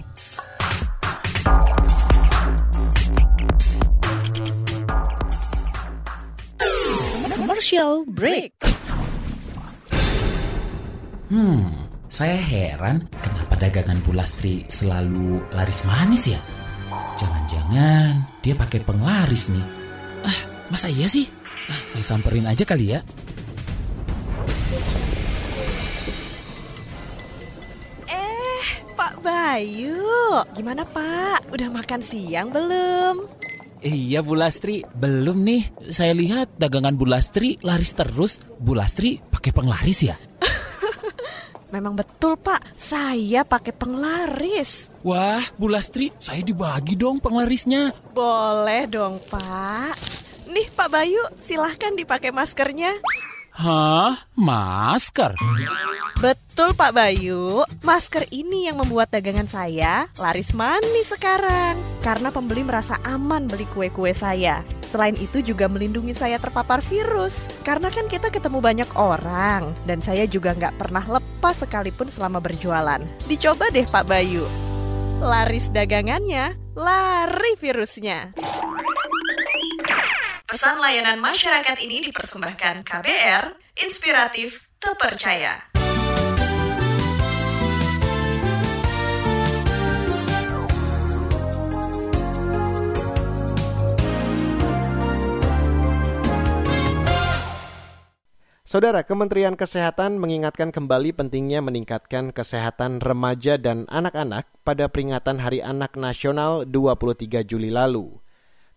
Commercial 7.32 8.04
break. 8.12 8.79
Hmm, 11.30 11.70
saya 12.10 12.34
heran 12.34 13.06
kenapa 13.22 13.54
dagangan 13.54 14.02
Bulastri 14.02 14.66
selalu 14.66 15.38
laris 15.54 15.86
manis 15.86 16.26
ya? 16.26 16.42
Jangan-jangan 17.22 18.26
dia 18.42 18.58
pakai 18.58 18.82
penglaris 18.82 19.54
nih. 19.54 19.62
Ah, 20.26 20.38
masa 20.74 20.90
iya 20.90 21.06
sih? 21.06 21.30
Ah, 21.70 21.78
saya 21.86 22.02
samperin 22.02 22.50
aja 22.50 22.66
kali 22.66 22.98
ya. 22.98 23.06
Eh, 28.10 28.64
Pak 28.98 29.22
Bayu, 29.22 30.02
gimana 30.58 30.82
Pak? 30.82 31.46
Udah 31.54 31.70
makan 31.70 32.02
siang 32.02 32.50
belum? 32.50 33.30
Iya 33.86 34.26
Bu 34.26 34.34
Lastri, 34.34 34.82
belum 34.98 35.46
nih. 35.46 35.94
Saya 35.94 36.10
lihat 36.10 36.58
dagangan 36.58 36.98
Bu 36.98 37.06
Lastri 37.06 37.54
laris 37.62 37.94
terus. 37.94 38.42
Bu 38.58 38.74
Lastri 38.74 39.22
pakai 39.30 39.54
penglaris 39.54 40.10
ya? 40.10 40.18
Memang 41.70 41.94
betul 41.94 42.34
Pak, 42.34 42.74
saya 42.74 43.46
pakai 43.46 43.70
penglaris. 43.70 44.90
Wah, 45.06 45.42
Bu 45.54 45.70
Lastri, 45.70 46.10
saya 46.18 46.42
dibagi 46.42 46.98
dong 46.98 47.22
penglarisnya. 47.22 47.94
Boleh 48.10 48.90
dong 48.90 49.22
Pak. 49.30 49.94
Nih 50.50 50.66
Pak 50.74 50.90
Bayu, 50.90 51.22
silahkan 51.46 51.94
dipakai 51.94 52.34
maskernya. 52.34 52.98
Hah? 53.54 54.18
Masker? 54.34 55.38
Betul 56.18 56.74
Pak 56.74 56.92
Bayu, 56.92 57.62
masker 57.86 58.26
ini 58.34 58.66
yang 58.68 58.82
membuat 58.82 59.14
dagangan 59.14 59.48
saya 59.48 60.10
laris 60.18 60.52
manis 60.52 61.08
sekarang. 61.08 61.78
Karena 62.02 62.34
pembeli 62.34 62.66
merasa 62.66 62.98
aman 63.06 63.46
beli 63.46 63.64
kue-kue 63.70 64.10
saya. 64.10 64.60
Selain 64.90 65.14
itu 65.14 65.38
juga 65.38 65.70
melindungi 65.70 66.18
saya 66.18 66.42
terpapar 66.42 66.82
virus. 66.82 67.46
Karena 67.62 67.94
kan 67.94 68.10
kita 68.10 68.26
ketemu 68.26 68.58
banyak 68.58 68.90
orang. 68.98 69.70
Dan 69.86 70.02
saya 70.02 70.26
juga 70.26 70.50
nggak 70.50 70.82
pernah 70.82 71.06
lepas 71.06 71.62
sekalipun 71.62 72.10
selama 72.10 72.42
berjualan. 72.42 72.98
Dicoba 73.30 73.70
deh 73.70 73.86
Pak 73.86 74.10
Bayu. 74.10 74.42
Laris 75.22 75.70
dagangannya, 75.70 76.58
lari 76.74 77.54
virusnya. 77.62 78.34
Pesan 80.50 80.82
layanan 80.82 81.22
masyarakat 81.22 81.78
ini 81.78 82.10
dipersembahkan 82.10 82.82
KBR, 82.82 83.54
inspiratif, 83.86 84.66
terpercaya. 84.82 85.69
Saudara, 98.70 99.02
Kementerian 99.02 99.58
Kesehatan 99.58 100.22
mengingatkan 100.22 100.70
kembali 100.70 101.10
pentingnya 101.10 101.58
meningkatkan 101.58 102.30
kesehatan 102.30 103.02
remaja 103.02 103.58
dan 103.58 103.82
anak-anak 103.90 104.46
pada 104.62 104.86
peringatan 104.86 105.42
Hari 105.42 105.58
Anak 105.58 105.98
Nasional 105.98 106.62
23 106.70 107.42
Juli 107.50 107.74
lalu. 107.74 108.22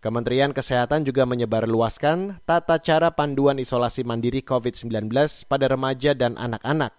Kementerian 0.02 0.50
Kesehatan 0.50 1.06
juga 1.06 1.30
menyebarluaskan 1.30 2.42
tata 2.42 2.82
cara 2.82 3.14
panduan 3.14 3.62
isolasi 3.62 4.02
mandiri 4.02 4.42
COVID-19 4.42 5.14
pada 5.46 5.70
remaja 5.70 6.10
dan 6.10 6.34
anak-anak. 6.42 6.98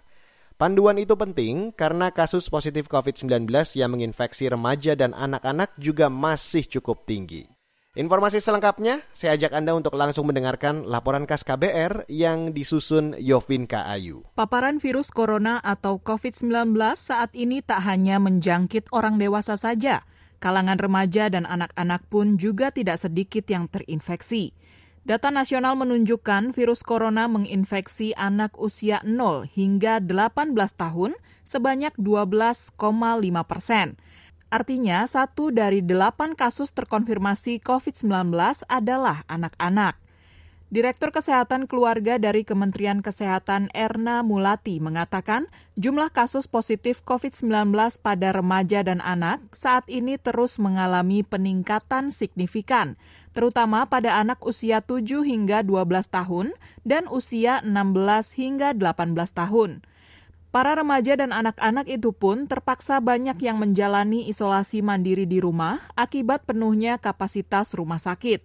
Panduan 0.56 0.96
itu 0.96 1.20
penting 1.20 1.76
karena 1.76 2.16
kasus 2.16 2.48
positif 2.48 2.88
COVID-19 2.88 3.52
yang 3.76 3.92
menginfeksi 3.92 4.48
remaja 4.48 4.96
dan 4.96 5.12
anak-anak 5.12 5.76
juga 5.76 6.08
masih 6.08 6.64
cukup 6.64 7.04
tinggi. 7.04 7.55
Informasi 7.96 8.44
selengkapnya, 8.44 9.08
saya 9.16 9.40
ajak 9.40 9.56
Anda 9.56 9.72
untuk 9.72 9.96
langsung 9.96 10.28
mendengarkan 10.28 10.84
laporan 10.84 11.24
khas 11.24 11.48
KBR 11.48 12.04
yang 12.12 12.52
disusun 12.52 13.16
Yovin 13.16 13.72
Ayu. 13.72 14.28
Paparan 14.36 14.84
virus 14.84 15.08
corona 15.08 15.64
atau 15.64 16.04
COVID-19 16.04 16.76
saat 17.00 17.32
ini 17.32 17.64
tak 17.64 17.88
hanya 17.88 18.20
menjangkit 18.20 18.92
orang 18.92 19.16
dewasa 19.16 19.56
saja, 19.56 20.04
kalangan 20.44 20.76
remaja 20.76 21.32
dan 21.32 21.48
anak-anak 21.48 22.04
pun 22.12 22.36
juga 22.36 22.68
tidak 22.68 23.00
sedikit 23.00 23.48
yang 23.48 23.72
terinfeksi. 23.72 24.52
Data 25.08 25.32
nasional 25.32 25.80
menunjukkan 25.80 26.52
virus 26.52 26.84
corona 26.84 27.32
menginfeksi 27.32 28.12
anak 28.20 28.60
usia 28.60 29.00
0 29.08 29.48
hingga 29.48 30.04
18 30.04 30.52
tahun 30.76 31.16
sebanyak 31.48 31.96
12,5 31.96 32.76
persen. 33.48 33.96
Artinya, 34.56 35.04
satu 35.04 35.52
dari 35.52 35.84
delapan 35.84 36.32
kasus 36.32 36.72
terkonfirmasi 36.72 37.60
COVID-19 37.60 38.32
adalah 38.72 39.28
anak-anak. 39.28 40.00
Direktur 40.72 41.12
Kesehatan 41.12 41.68
Keluarga 41.68 42.16
dari 42.16 42.48
Kementerian 42.48 43.04
Kesehatan 43.04 43.68
Erna 43.76 44.24
Mulati 44.24 44.80
mengatakan 44.80 45.52
jumlah 45.76 46.08
kasus 46.08 46.48
positif 46.48 47.04
COVID-19 47.04 47.76
pada 48.00 48.32
remaja 48.32 48.80
dan 48.80 49.04
anak 49.04 49.44
saat 49.52 49.84
ini 49.92 50.16
terus 50.16 50.56
mengalami 50.56 51.20
peningkatan 51.28 52.08
signifikan, 52.08 52.96
terutama 53.36 53.84
pada 53.92 54.16
anak 54.24 54.40
usia 54.48 54.80
7 54.80 55.04
hingga 55.28 55.68
12 55.68 56.08
tahun 56.08 56.56
dan 56.88 57.12
usia 57.12 57.60
16 57.60 58.40
hingga 58.40 58.72
18 58.72 59.20
tahun. 59.36 59.84
Para 60.56 60.72
remaja 60.72 61.20
dan 61.20 61.36
anak-anak 61.36 61.84
itu 61.92 62.16
pun 62.16 62.48
terpaksa 62.48 63.04
banyak 63.04 63.36
yang 63.44 63.60
menjalani 63.60 64.24
isolasi 64.32 64.80
mandiri 64.80 65.28
di 65.28 65.44
rumah 65.44 65.84
akibat 66.00 66.48
penuhnya 66.48 66.96
kapasitas 66.96 67.76
rumah 67.76 68.00
sakit. 68.00 68.40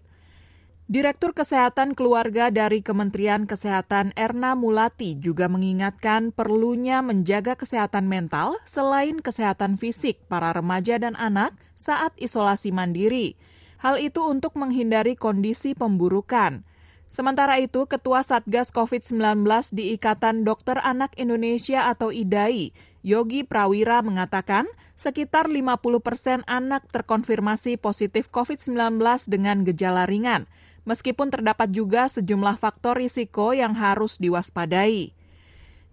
Direktur 0.91 1.39
Kesehatan 1.39 1.95
Keluarga 1.95 2.51
dari 2.51 2.83
Kementerian 2.83 3.47
Kesehatan 3.47 4.11
Erna 4.19 4.59
Mulati 4.59 5.23
juga 5.23 5.47
mengingatkan 5.47 6.35
perlunya 6.35 6.99
menjaga 6.99 7.55
kesehatan 7.55 8.11
mental 8.11 8.59
selain 8.67 9.23
kesehatan 9.23 9.79
fisik 9.79 10.19
para 10.27 10.51
remaja 10.51 10.99
dan 10.99 11.15
anak 11.15 11.55
saat 11.79 12.11
isolasi 12.19 12.75
mandiri. 12.75 13.39
Hal 13.79 14.03
itu 14.03 14.27
untuk 14.27 14.59
menghindari 14.59 15.15
kondisi 15.15 15.79
pemburukan. 15.79 16.67
Sementara 17.11 17.59
itu, 17.59 17.91
Ketua 17.91 18.23
Satgas 18.23 18.71
COVID-19 18.71 19.43
di 19.75 19.99
Ikatan 19.99 20.47
Dokter 20.47 20.79
Anak 20.79 21.19
Indonesia 21.19 21.91
atau 21.91 22.15
IDAI, 22.15 22.71
Yogi 23.03 23.43
Prawira 23.43 23.99
mengatakan 23.99 24.71
sekitar 24.95 25.51
50 25.51 25.99
persen 25.99 26.47
anak 26.47 26.87
terkonfirmasi 26.95 27.83
positif 27.83 28.31
COVID-19 28.31 29.03
dengan 29.27 29.67
gejala 29.67 30.07
ringan, 30.07 30.47
meskipun 30.87 31.35
terdapat 31.35 31.75
juga 31.75 32.07
sejumlah 32.07 32.63
faktor 32.63 33.03
risiko 33.03 33.51
yang 33.59 33.75
harus 33.75 34.15
diwaspadai. 34.23 35.11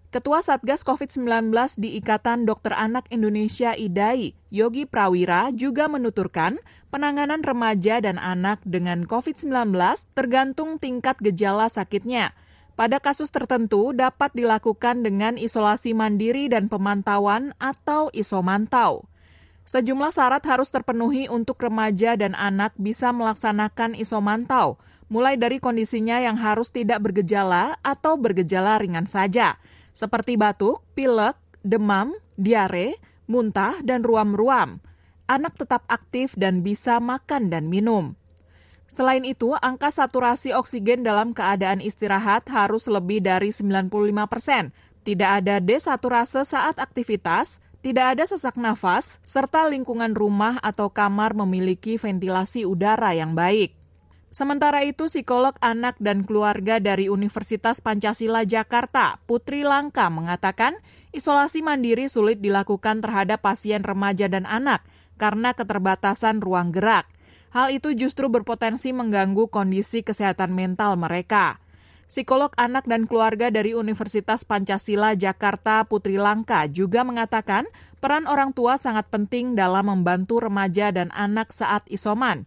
Ketua 0.08 0.40
Satgas 0.40 0.88
COVID-19 0.88 1.52
di 1.76 2.00
Ikatan 2.00 2.48
Dokter 2.48 2.72
Anak 2.72 3.04
Indonesia 3.12 3.76
IDAI, 3.76 4.32
Yogi 4.48 4.88
Prawira, 4.88 5.52
juga 5.52 5.84
menuturkan 5.84 6.56
penanganan 6.88 7.44
remaja 7.44 8.00
dan 8.00 8.16
anak 8.16 8.56
dengan 8.64 9.04
COVID-19 9.04 9.52
tergantung 10.16 10.80
tingkat 10.80 11.20
gejala 11.20 11.68
sakitnya. 11.68 12.32
Pada 12.72 13.04
kasus 13.04 13.28
tertentu 13.28 13.92
dapat 13.92 14.32
dilakukan 14.32 15.04
dengan 15.04 15.36
isolasi 15.36 15.92
mandiri 15.92 16.48
dan 16.48 16.72
pemantauan 16.72 17.52
atau 17.60 18.08
isomantau. 18.16 19.04
Sejumlah 19.68 20.08
syarat 20.08 20.40
harus 20.48 20.72
terpenuhi 20.72 21.28
untuk 21.28 21.60
remaja 21.60 22.16
dan 22.16 22.32
anak 22.32 22.72
bisa 22.80 23.12
melaksanakan 23.12 23.92
isomantau, 23.92 24.80
mulai 25.12 25.36
dari 25.36 25.60
kondisinya 25.60 26.16
yang 26.16 26.40
harus 26.40 26.72
tidak 26.72 27.04
bergejala 27.04 27.76
atau 27.84 28.16
bergejala 28.16 28.80
ringan 28.80 29.04
saja, 29.04 29.60
seperti 29.98 30.38
batuk, 30.38 30.86
pilek, 30.94 31.34
demam, 31.66 32.14
diare, 32.38 33.02
muntah, 33.26 33.82
dan 33.82 34.06
ruam-ruam. 34.06 34.78
Anak 35.26 35.58
tetap 35.58 35.82
aktif 35.90 36.38
dan 36.38 36.62
bisa 36.62 37.02
makan 37.02 37.50
dan 37.50 37.66
minum. 37.66 38.14
Selain 38.86 39.26
itu, 39.26 39.52
angka 39.58 39.90
saturasi 39.90 40.54
oksigen 40.54 41.02
dalam 41.02 41.34
keadaan 41.34 41.82
istirahat 41.82 42.46
harus 42.48 42.86
lebih 42.86 43.20
dari 43.20 43.50
95 43.50 43.90
persen. 44.30 44.70
Tidak 45.02 45.30
ada 45.42 45.58
desaturase 45.58 46.46
saat 46.46 46.78
aktivitas, 46.78 47.60
tidak 47.82 48.16
ada 48.16 48.24
sesak 48.24 48.54
nafas, 48.56 49.20
serta 49.26 49.66
lingkungan 49.68 50.14
rumah 50.14 50.62
atau 50.64 50.88
kamar 50.88 51.36
memiliki 51.36 52.00
ventilasi 52.00 52.64
udara 52.64 53.12
yang 53.12 53.36
baik. 53.36 53.77
Sementara 54.28 54.84
itu, 54.84 55.08
psikolog 55.08 55.56
anak 55.64 55.96
dan 56.04 56.20
keluarga 56.20 56.76
dari 56.76 57.08
Universitas 57.08 57.80
Pancasila 57.80 58.44
Jakarta, 58.44 59.16
Putri 59.24 59.64
Langka, 59.64 60.12
mengatakan 60.12 60.76
isolasi 61.16 61.64
mandiri 61.64 62.12
sulit 62.12 62.44
dilakukan 62.44 63.00
terhadap 63.00 63.40
pasien 63.40 63.80
remaja 63.80 64.28
dan 64.28 64.44
anak 64.44 64.84
karena 65.16 65.56
keterbatasan 65.56 66.44
ruang 66.44 66.76
gerak. 66.76 67.08
Hal 67.56 67.72
itu 67.72 67.96
justru 67.96 68.28
berpotensi 68.28 68.92
mengganggu 68.92 69.48
kondisi 69.48 70.04
kesehatan 70.04 70.52
mental 70.52 71.00
mereka. 71.00 71.56
Psikolog 72.04 72.52
anak 72.60 72.84
dan 72.84 73.08
keluarga 73.08 73.48
dari 73.48 73.72
Universitas 73.72 74.44
Pancasila 74.44 75.16
Jakarta 75.16 75.84
Putri 75.88 76.20
Langka 76.20 76.68
juga 76.68 77.00
mengatakan 77.00 77.64
peran 78.00 78.28
orang 78.28 78.52
tua 78.52 78.76
sangat 78.76 79.08
penting 79.08 79.56
dalam 79.56 79.88
membantu 79.88 80.40
remaja 80.40 80.92
dan 80.92 81.08
anak 81.16 81.52
saat 81.52 81.84
isoman 81.88 82.44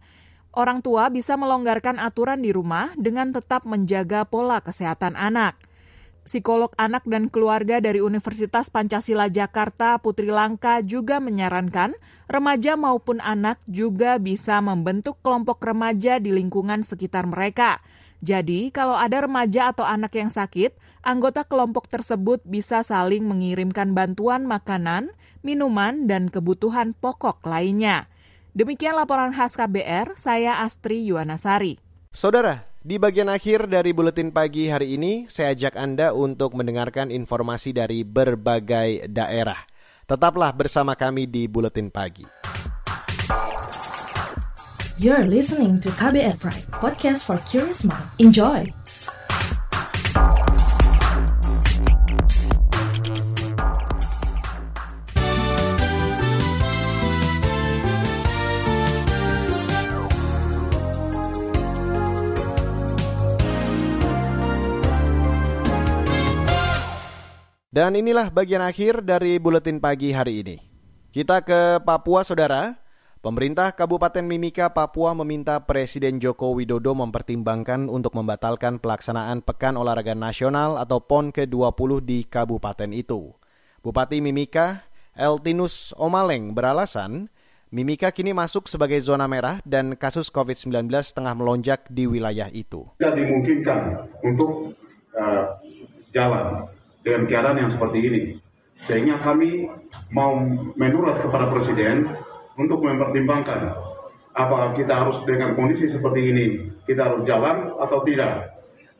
orang 0.52 0.84
tua 0.84 1.08
bisa 1.08 1.36
melonggarkan 1.36 1.96
aturan 1.96 2.44
di 2.44 2.52
rumah 2.52 2.92
dengan 2.96 3.32
tetap 3.32 3.64
menjaga 3.64 4.28
pola 4.28 4.60
kesehatan 4.60 5.16
anak. 5.16 5.56
Psikolog 6.22 6.70
anak 6.78 7.02
dan 7.10 7.26
keluarga 7.26 7.82
dari 7.82 7.98
Universitas 7.98 8.70
Pancasila 8.70 9.26
Jakarta, 9.26 9.98
Putri 9.98 10.30
Langka, 10.30 10.78
juga 10.78 11.18
menyarankan 11.18 11.98
remaja 12.30 12.78
maupun 12.78 13.18
anak 13.18 13.58
juga 13.66 14.22
bisa 14.22 14.62
membentuk 14.62 15.18
kelompok 15.26 15.58
remaja 15.66 16.22
di 16.22 16.30
lingkungan 16.30 16.86
sekitar 16.86 17.26
mereka. 17.26 17.82
Jadi, 18.22 18.70
kalau 18.70 18.94
ada 18.94 19.26
remaja 19.26 19.74
atau 19.74 19.82
anak 19.82 20.14
yang 20.14 20.30
sakit, 20.30 20.78
anggota 21.02 21.42
kelompok 21.42 21.90
tersebut 21.90 22.38
bisa 22.46 22.86
saling 22.86 23.26
mengirimkan 23.26 23.90
bantuan 23.90 24.46
makanan, 24.46 25.10
minuman, 25.42 26.06
dan 26.06 26.30
kebutuhan 26.30 26.94
pokok 26.94 27.42
lainnya. 27.42 28.06
Demikian 28.52 28.92
laporan 28.92 29.32
khas 29.32 29.56
KBR, 29.56 30.12
saya 30.12 30.60
Astri 30.60 31.08
Yuwanasari. 31.08 31.80
Saudara, 32.12 32.68
di 32.84 33.00
bagian 33.00 33.32
akhir 33.32 33.64
dari 33.64 33.96
buletin 33.96 34.28
pagi 34.28 34.68
hari 34.68 35.00
ini, 35.00 35.24
saya 35.32 35.56
ajak 35.56 35.72
Anda 35.72 36.12
untuk 36.12 36.52
mendengarkan 36.52 37.08
informasi 37.08 37.72
dari 37.72 38.04
berbagai 38.04 39.08
daerah. 39.08 39.56
Tetaplah 40.04 40.52
bersama 40.52 40.92
kami 40.92 41.24
di 41.24 41.48
buletin 41.48 41.88
pagi. 41.88 42.28
You're 45.00 45.24
listening 45.24 45.80
to 45.80 45.88
KBR 45.88 46.36
Pride, 46.36 46.68
podcast 46.76 47.24
for 47.24 47.40
curious 47.48 47.88
mind. 47.88 48.04
Enjoy. 48.20 48.81
Dan 67.82 67.98
inilah 67.98 68.30
bagian 68.30 68.62
akhir 68.62 69.02
dari 69.02 69.42
buletin 69.42 69.82
pagi 69.82 70.14
hari 70.14 70.46
ini. 70.46 70.54
Kita 71.10 71.42
ke 71.42 71.82
Papua, 71.82 72.22
saudara. 72.22 72.78
Pemerintah 73.18 73.74
Kabupaten 73.74 74.22
Mimika, 74.22 74.70
Papua 74.70 75.18
meminta 75.18 75.58
Presiden 75.66 76.22
Joko 76.22 76.54
Widodo 76.54 76.94
mempertimbangkan 76.94 77.90
untuk 77.90 78.14
membatalkan 78.14 78.78
pelaksanaan 78.78 79.42
Pekan 79.42 79.74
Olahraga 79.74 80.14
Nasional 80.14 80.78
atau 80.78 81.02
PON 81.02 81.34
ke-20 81.34 82.06
di 82.06 82.22
kabupaten 82.22 82.94
itu. 82.94 83.34
Bupati 83.82 84.22
Mimika, 84.22 84.86
Eltinus 85.18 85.90
Omaleng 85.98 86.54
beralasan, 86.54 87.34
Mimika 87.74 88.14
kini 88.14 88.30
masuk 88.30 88.70
sebagai 88.70 89.02
zona 89.02 89.26
merah 89.26 89.58
dan 89.66 89.98
kasus 89.98 90.30
COVID-19 90.30 90.86
tengah 91.10 91.34
melonjak 91.34 91.90
di 91.90 92.06
wilayah 92.06 92.46
itu. 92.46 92.86
Tidak 93.02 93.10
dimungkinkan 93.10 94.06
untuk 94.22 94.70
uh, 95.18 95.50
jalan 96.14 96.62
dengan 97.02 97.26
keadaan 97.26 97.58
yang 97.60 97.70
seperti 97.70 97.98
ini. 98.02 98.22
Sehingga 98.78 99.18
kami 99.20 99.70
mau 100.10 100.34
menurut 100.74 101.18
kepada 101.18 101.46
Presiden 101.46 102.10
untuk 102.58 102.82
mempertimbangkan 102.82 103.74
apa 104.32 104.72
kita 104.72 104.96
harus 104.96 105.20
dengan 105.28 105.52
kondisi 105.52 105.86
seperti 105.86 106.20
ini, 106.32 106.44
kita 106.88 107.12
harus 107.12 107.20
jalan 107.22 107.76
atau 107.76 108.00
tidak. 108.02 108.48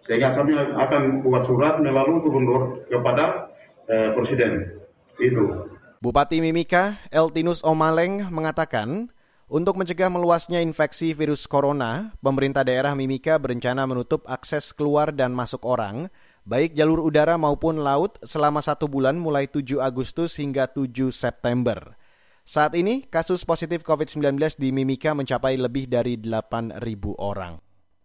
Sehingga 0.03 0.35
kami 0.35 0.55
akan 0.55 1.23
buat 1.25 1.43
surat 1.47 1.79
melalui 1.81 2.21
gubernur 2.21 2.85
kepada 2.91 3.49
eh, 3.89 4.11
Presiden. 4.13 4.77
Itu. 5.17 5.73
Bupati 6.03 6.43
Mimika, 6.43 6.99
Eltinus 7.15 7.63
Omaleng 7.63 8.27
mengatakan, 8.35 9.07
untuk 9.53 9.79
mencegah 9.79 10.11
meluasnya 10.11 10.59
infeksi 10.59 11.15
virus 11.15 11.47
corona, 11.47 12.11
pemerintah 12.19 12.67
daerah 12.67 12.97
Mimika 12.99 13.39
berencana 13.39 13.87
menutup 13.87 14.27
akses 14.27 14.75
keluar 14.75 15.15
dan 15.15 15.31
masuk 15.31 15.63
orang 15.63 16.11
baik 16.43 16.75
jalur 16.75 17.03
udara 17.03 17.39
maupun 17.39 17.81
laut 17.83 18.19
selama 18.23 18.59
satu 18.59 18.91
bulan 18.91 19.19
mulai 19.19 19.47
7 19.47 19.79
Agustus 19.79 20.39
hingga 20.39 20.71
7 20.71 21.11
September. 21.15 21.95
Saat 22.43 22.75
ini, 22.75 23.07
kasus 23.07 23.47
positif 23.47 23.87
COVID-19 23.87 24.59
di 24.59 24.75
Mimika 24.75 25.15
mencapai 25.15 25.55
lebih 25.55 25.87
dari 25.87 26.19
8.000 26.19 26.75
orang. 27.23 27.63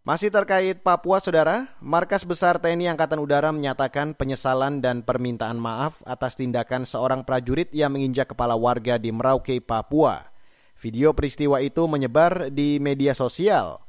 Masih 0.08 0.32
terkait 0.32 0.80
Papua, 0.88 1.20
Saudara, 1.20 1.68
Markas 1.84 2.24
Besar 2.24 2.64
TNI 2.64 2.96
Angkatan 2.96 3.20
Udara 3.20 3.52
menyatakan 3.52 4.16
penyesalan 4.16 4.80
dan 4.80 5.04
permintaan 5.04 5.60
maaf 5.60 6.00
atas 6.08 6.40
tindakan 6.40 6.88
seorang 6.88 7.28
prajurit 7.28 7.68
yang 7.76 7.92
menginjak 7.92 8.32
kepala 8.32 8.56
warga 8.56 8.96
di 8.96 9.12
Merauke, 9.12 9.60
Papua. 9.60 10.32
Video 10.80 11.12
peristiwa 11.12 11.60
itu 11.60 11.84
menyebar 11.90 12.54
di 12.54 12.80
media 12.80 13.12
sosial. 13.12 13.87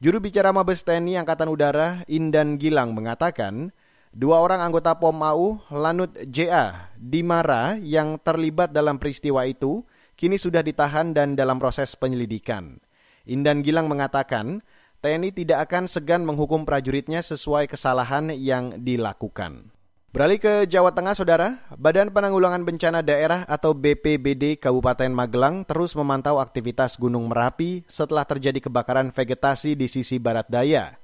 Juru 0.00 0.16
bicara 0.16 0.48
Mabes 0.48 0.80
TNI 0.80 1.20
Angkatan 1.20 1.52
Udara 1.52 2.08
Indan 2.08 2.56
Gilang 2.56 2.96
mengatakan, 2.96 3.68
dua 4.16 4.40
orang 4.40 4.64
anggota 4.64 4.96
POM 4.96 5.20
AU 5.20 5.60
Lanut 5.68 6.16
JA 6.24 6.88
Dimara 6.96 7.76
yang 7.76 8.16
terlibat 8.16 8.72
dalam 8.72 8.96
peristiwa 8.96 9.44
itu 9.44 9.84
kini 10.16 10.40
sudah 10.40 10.64
ditahan 10.64 11.12
dan 11.12 11.36
dalam 11.36 11.60
proses 11.60 11.92
penyelidikan. 12.00 12.80
Indan 13.28 13.60
Gilang 13.60 13.92
mengatakan, 13.92 14.64
TNI 15.04 15.36
tidak 15.36 15.68
akan 15.68 15.84
segan 15.84 16.24
menghukum 16.24 16.64
prajuritnya 16.64 17.20
sesuai 17.20 17.68
kesalahan 17.68 18.32
yang 18.32 18.80
dilakukan. 18.80 19.68
Beralih 20.10 20.42
ke 20.42 20.66
Jawa 20.66 20.90
Tengah, 20.90 21.14
Saudara, 21.14 21.62
Badan 21.78 22.10
Penanggulangan 22.10 22.66
Bencana 22.66 22.98
Daerah 22.98 23.46
atau 23.46 23.78
BPBD 23.78 24.58
Kabupaten 24.58 25.06
Magelang 25.06 25.62
terus 25.62 25.94
memantau 25.94 26.42
aktivitas 26.42 26.98
Gunung 26.98 27.30
Merapi 27.30 27.86
setelah 27.86 28.26
terjadi 28.26 28.58
kebakaran 28.58 29.14
vegetasi 29.14 29.78
di 29.78 29.86
sisi 29.86 30.18
barat 30.18 30.50
daya. 30.50 30.98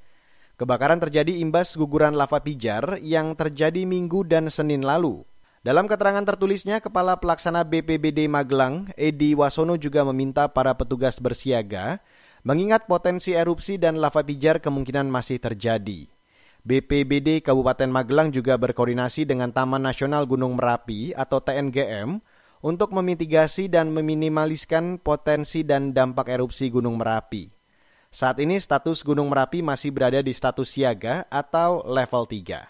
Kebakaran 0.58 0.98
terjadi 0.98 1.38
imbas 1.38 1.78
guguran 1.78 2.18
lava 2.18 2.42
pijar 2.42 2.98
yang 2.98 3.38
terjadi 3.38 3.86
Minggu 3.86 4.26
dan 4.26 4.50
Senin 4.50 4.82
lalu. 4.82 5.22
Dalam 5.62 5.86
keterangan 5.86 6.26
tertulisnya, 6.26 6.82
Kepala 6.82 7.14
Pelaksana 7.22 7.62
BPBD 7.62 8.26
Magelang, 8.26 8.90
Edi 8.98 9.38
Wasono 9.38 9.78
juga 9.78 10.02
meminta 10.02 10.50
para 10.50 10.74
petugas 10.74 11.22
bersiaga 11.22 12.02
mengingat 12.42 12.90
potensi 12.90 13.38
erupsi 13.38 13.78
dan 13.78 14.02
lava 14.02 14.26
pijar 14.26 14.58
kemungkinan 14.58 15.06
masih 15.06 15.38
terjadi. 15.38 16.15
BPBD 16.66 17.46
Kabupaten 17.46 17.86
Magelang 17.86 18.34
juga 18.34 18.58
berkoordinasi 18.58 19.22
dengan 19.22 19.54
Taman 19.54 19.78
Nasional 19.78 20.26
Gunung 20.26 20.58
Merapi 20.58 21.14
atau 21.14 21.38
TNGM 21.38 22.18
untuk 22.58 22.90
memitigasi 22.90 23.70
dan 23.70 23.94
meminimaliskan 23.94 24.98
potensi 24.98 25.62
dan 25.62 25.94
dampak 25.94 26.26
erupsi 26.26 26.66
Gunung 26.66 26.98
Merapi. 26.98 27.54
Saat 28.10 28.42
ini 28.42 28.58
status 28.58 29.06
Gunung 29.06 29.30
Merapi 29.30 29.62
masih 29.62 29.94
berada 29.94 30.18
di 30.18 30.34
status 30.34 30.66
siaga 30.74 31.22
atau 31.30 31.86
level 31.86 32.26
3. 32.26 32.66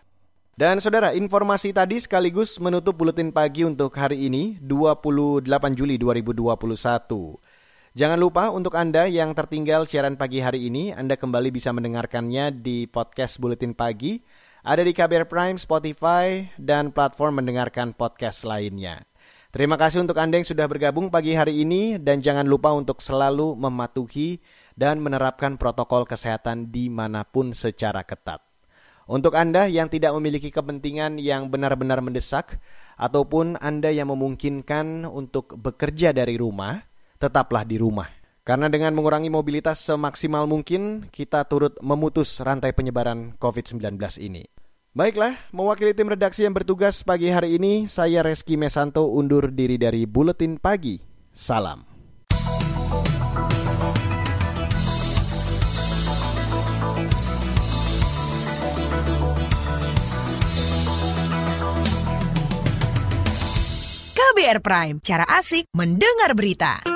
Dan 0.60 0.76
saudara, 0.84 1.16
informasi 1.16 1.72
tadi 1.72 1.96
sekaligus 1.96 2.60
menutup 2.60 3.00
buletin 3.00 3.32
pagi 3.32 3.64
untuk 3.64 3.96
hari 3.96 4.28
ini, 4.28 4.60
28 4.60 5.48
Juli 5.72 5.96
2021. 5.96 7.55
Jangan 7.96 8.20
lupa 8.20 8.52
untuk 8.52 8.76
Anda 8.76 9.08
yang 9.08 9.32
tertinggal 9.32 9.88
siaran 9.88 10.20
pagi 10.20 10.44
hari 10.44 10.68
ini, 10.68 10.92
Anda 10.92 11.16
kembali 11.16 11.48
bisa 11.48 11.72
mendengarkannya 11.72 12.52
di 12.60 12.84
podcast 12.84 13.40
Buletin 13.40 13.72
Pagi, 13.72 14.20
ada 14.60 14.84
di 14.84 14.92
KBR 14.92 15.24
Prime, 15.24 15.56
Spotify, 15.56 16.44
dan 16.60 16.92
platform 16.92 17.40
mendengarkan 17.40 17.96
podcast 17.96 18.44
lainnya. 18.44 19.00
Terima 19.48 19.80
kasih 19.80 20.04
untuk 20.04 20.20
Anda 20.20 20.36
yang 20.36 20.44
sudah 20.44 20.68
bergabung 20.68 21.08
pagi 21.08 21.32
hari 21.32 21.64
ini, 21.64 21.96
dan 21.96 22.20
jangan 22.20 22.44
lupa 22.44 22.76
untuk 22.76 23.00
selalu 23.00 23.56
mematuhi 23.56 24.44
dan 24.76 25.00
menerapkan 25.00 25.56
protokol 25.56 26.04
kesehatan 26.04 26.68
di 26.68 26.92
mana 26.92 27.24
pun 27.24 27.56
secara 27.56 28.04
ketat. 28.04 28.44
Untuk 29.08 29.32
Anda 29.32 29.72
yang 29.72 29.88
tidak 29.88 30.12
memiliki 30.12 30.52
kepentingan 30.52 31.16
yang 31.16 31.48
benar-benar 31.48 32.04
mendesak, 32.04 32.60
ataupun 33.00 33.56
Anda 33.56 33.88
yang 33.88 34.12
memungkinkan 34.12 35.08
untuk 35.08 35.56
bekerja 35.56 36.12
dari 36.12 36.36
rumah, 36.36 36.92
tetaplah 37.16 37.64
di 37.64 37.80
rumah. 37.80 38.08
Karena 38.46 38.70
dengan 38.70 38.94
mengurangi 38.94 39.26
mobilitas 39.26 39.82
semaksimal 39.82 40.46
mungkin, 40.46 41.10
kita 41.10 41.42
turut 41.50 41.74
memutus 41.82 42.38
rantai 42.38 42.70
penyebaran 42.70 43.34
COVID-19 43.42 43.98
ini. 44.22 44.46
Baiklah, 44.96 45.36
mewakili 45.52 45.92
tim 45.92 46.08
redaksi 46.08 46.46
yang 46.46 46.56
bertugas 46.56 47.04
pagi 47.04 47.28
hari 47.28 47.60
ini, 47.60 47.84
saya 47.84 48.24
Reski 48.24 48.56
Mesanto 48.56 49.12
undur 49.12 49.52
diri 49.52 49.76
dari 49.76 50.08
Buletin 50.08 50.56
Pagi. 50.56 50.96
Salam. 51.34 51.84
KBR 64.16 64.64
Prime, 64.64 64.96
cara 65.04 65.28
asik 65.28 65.68
mendengar 65.76 66.32
berita. 66.32 66.95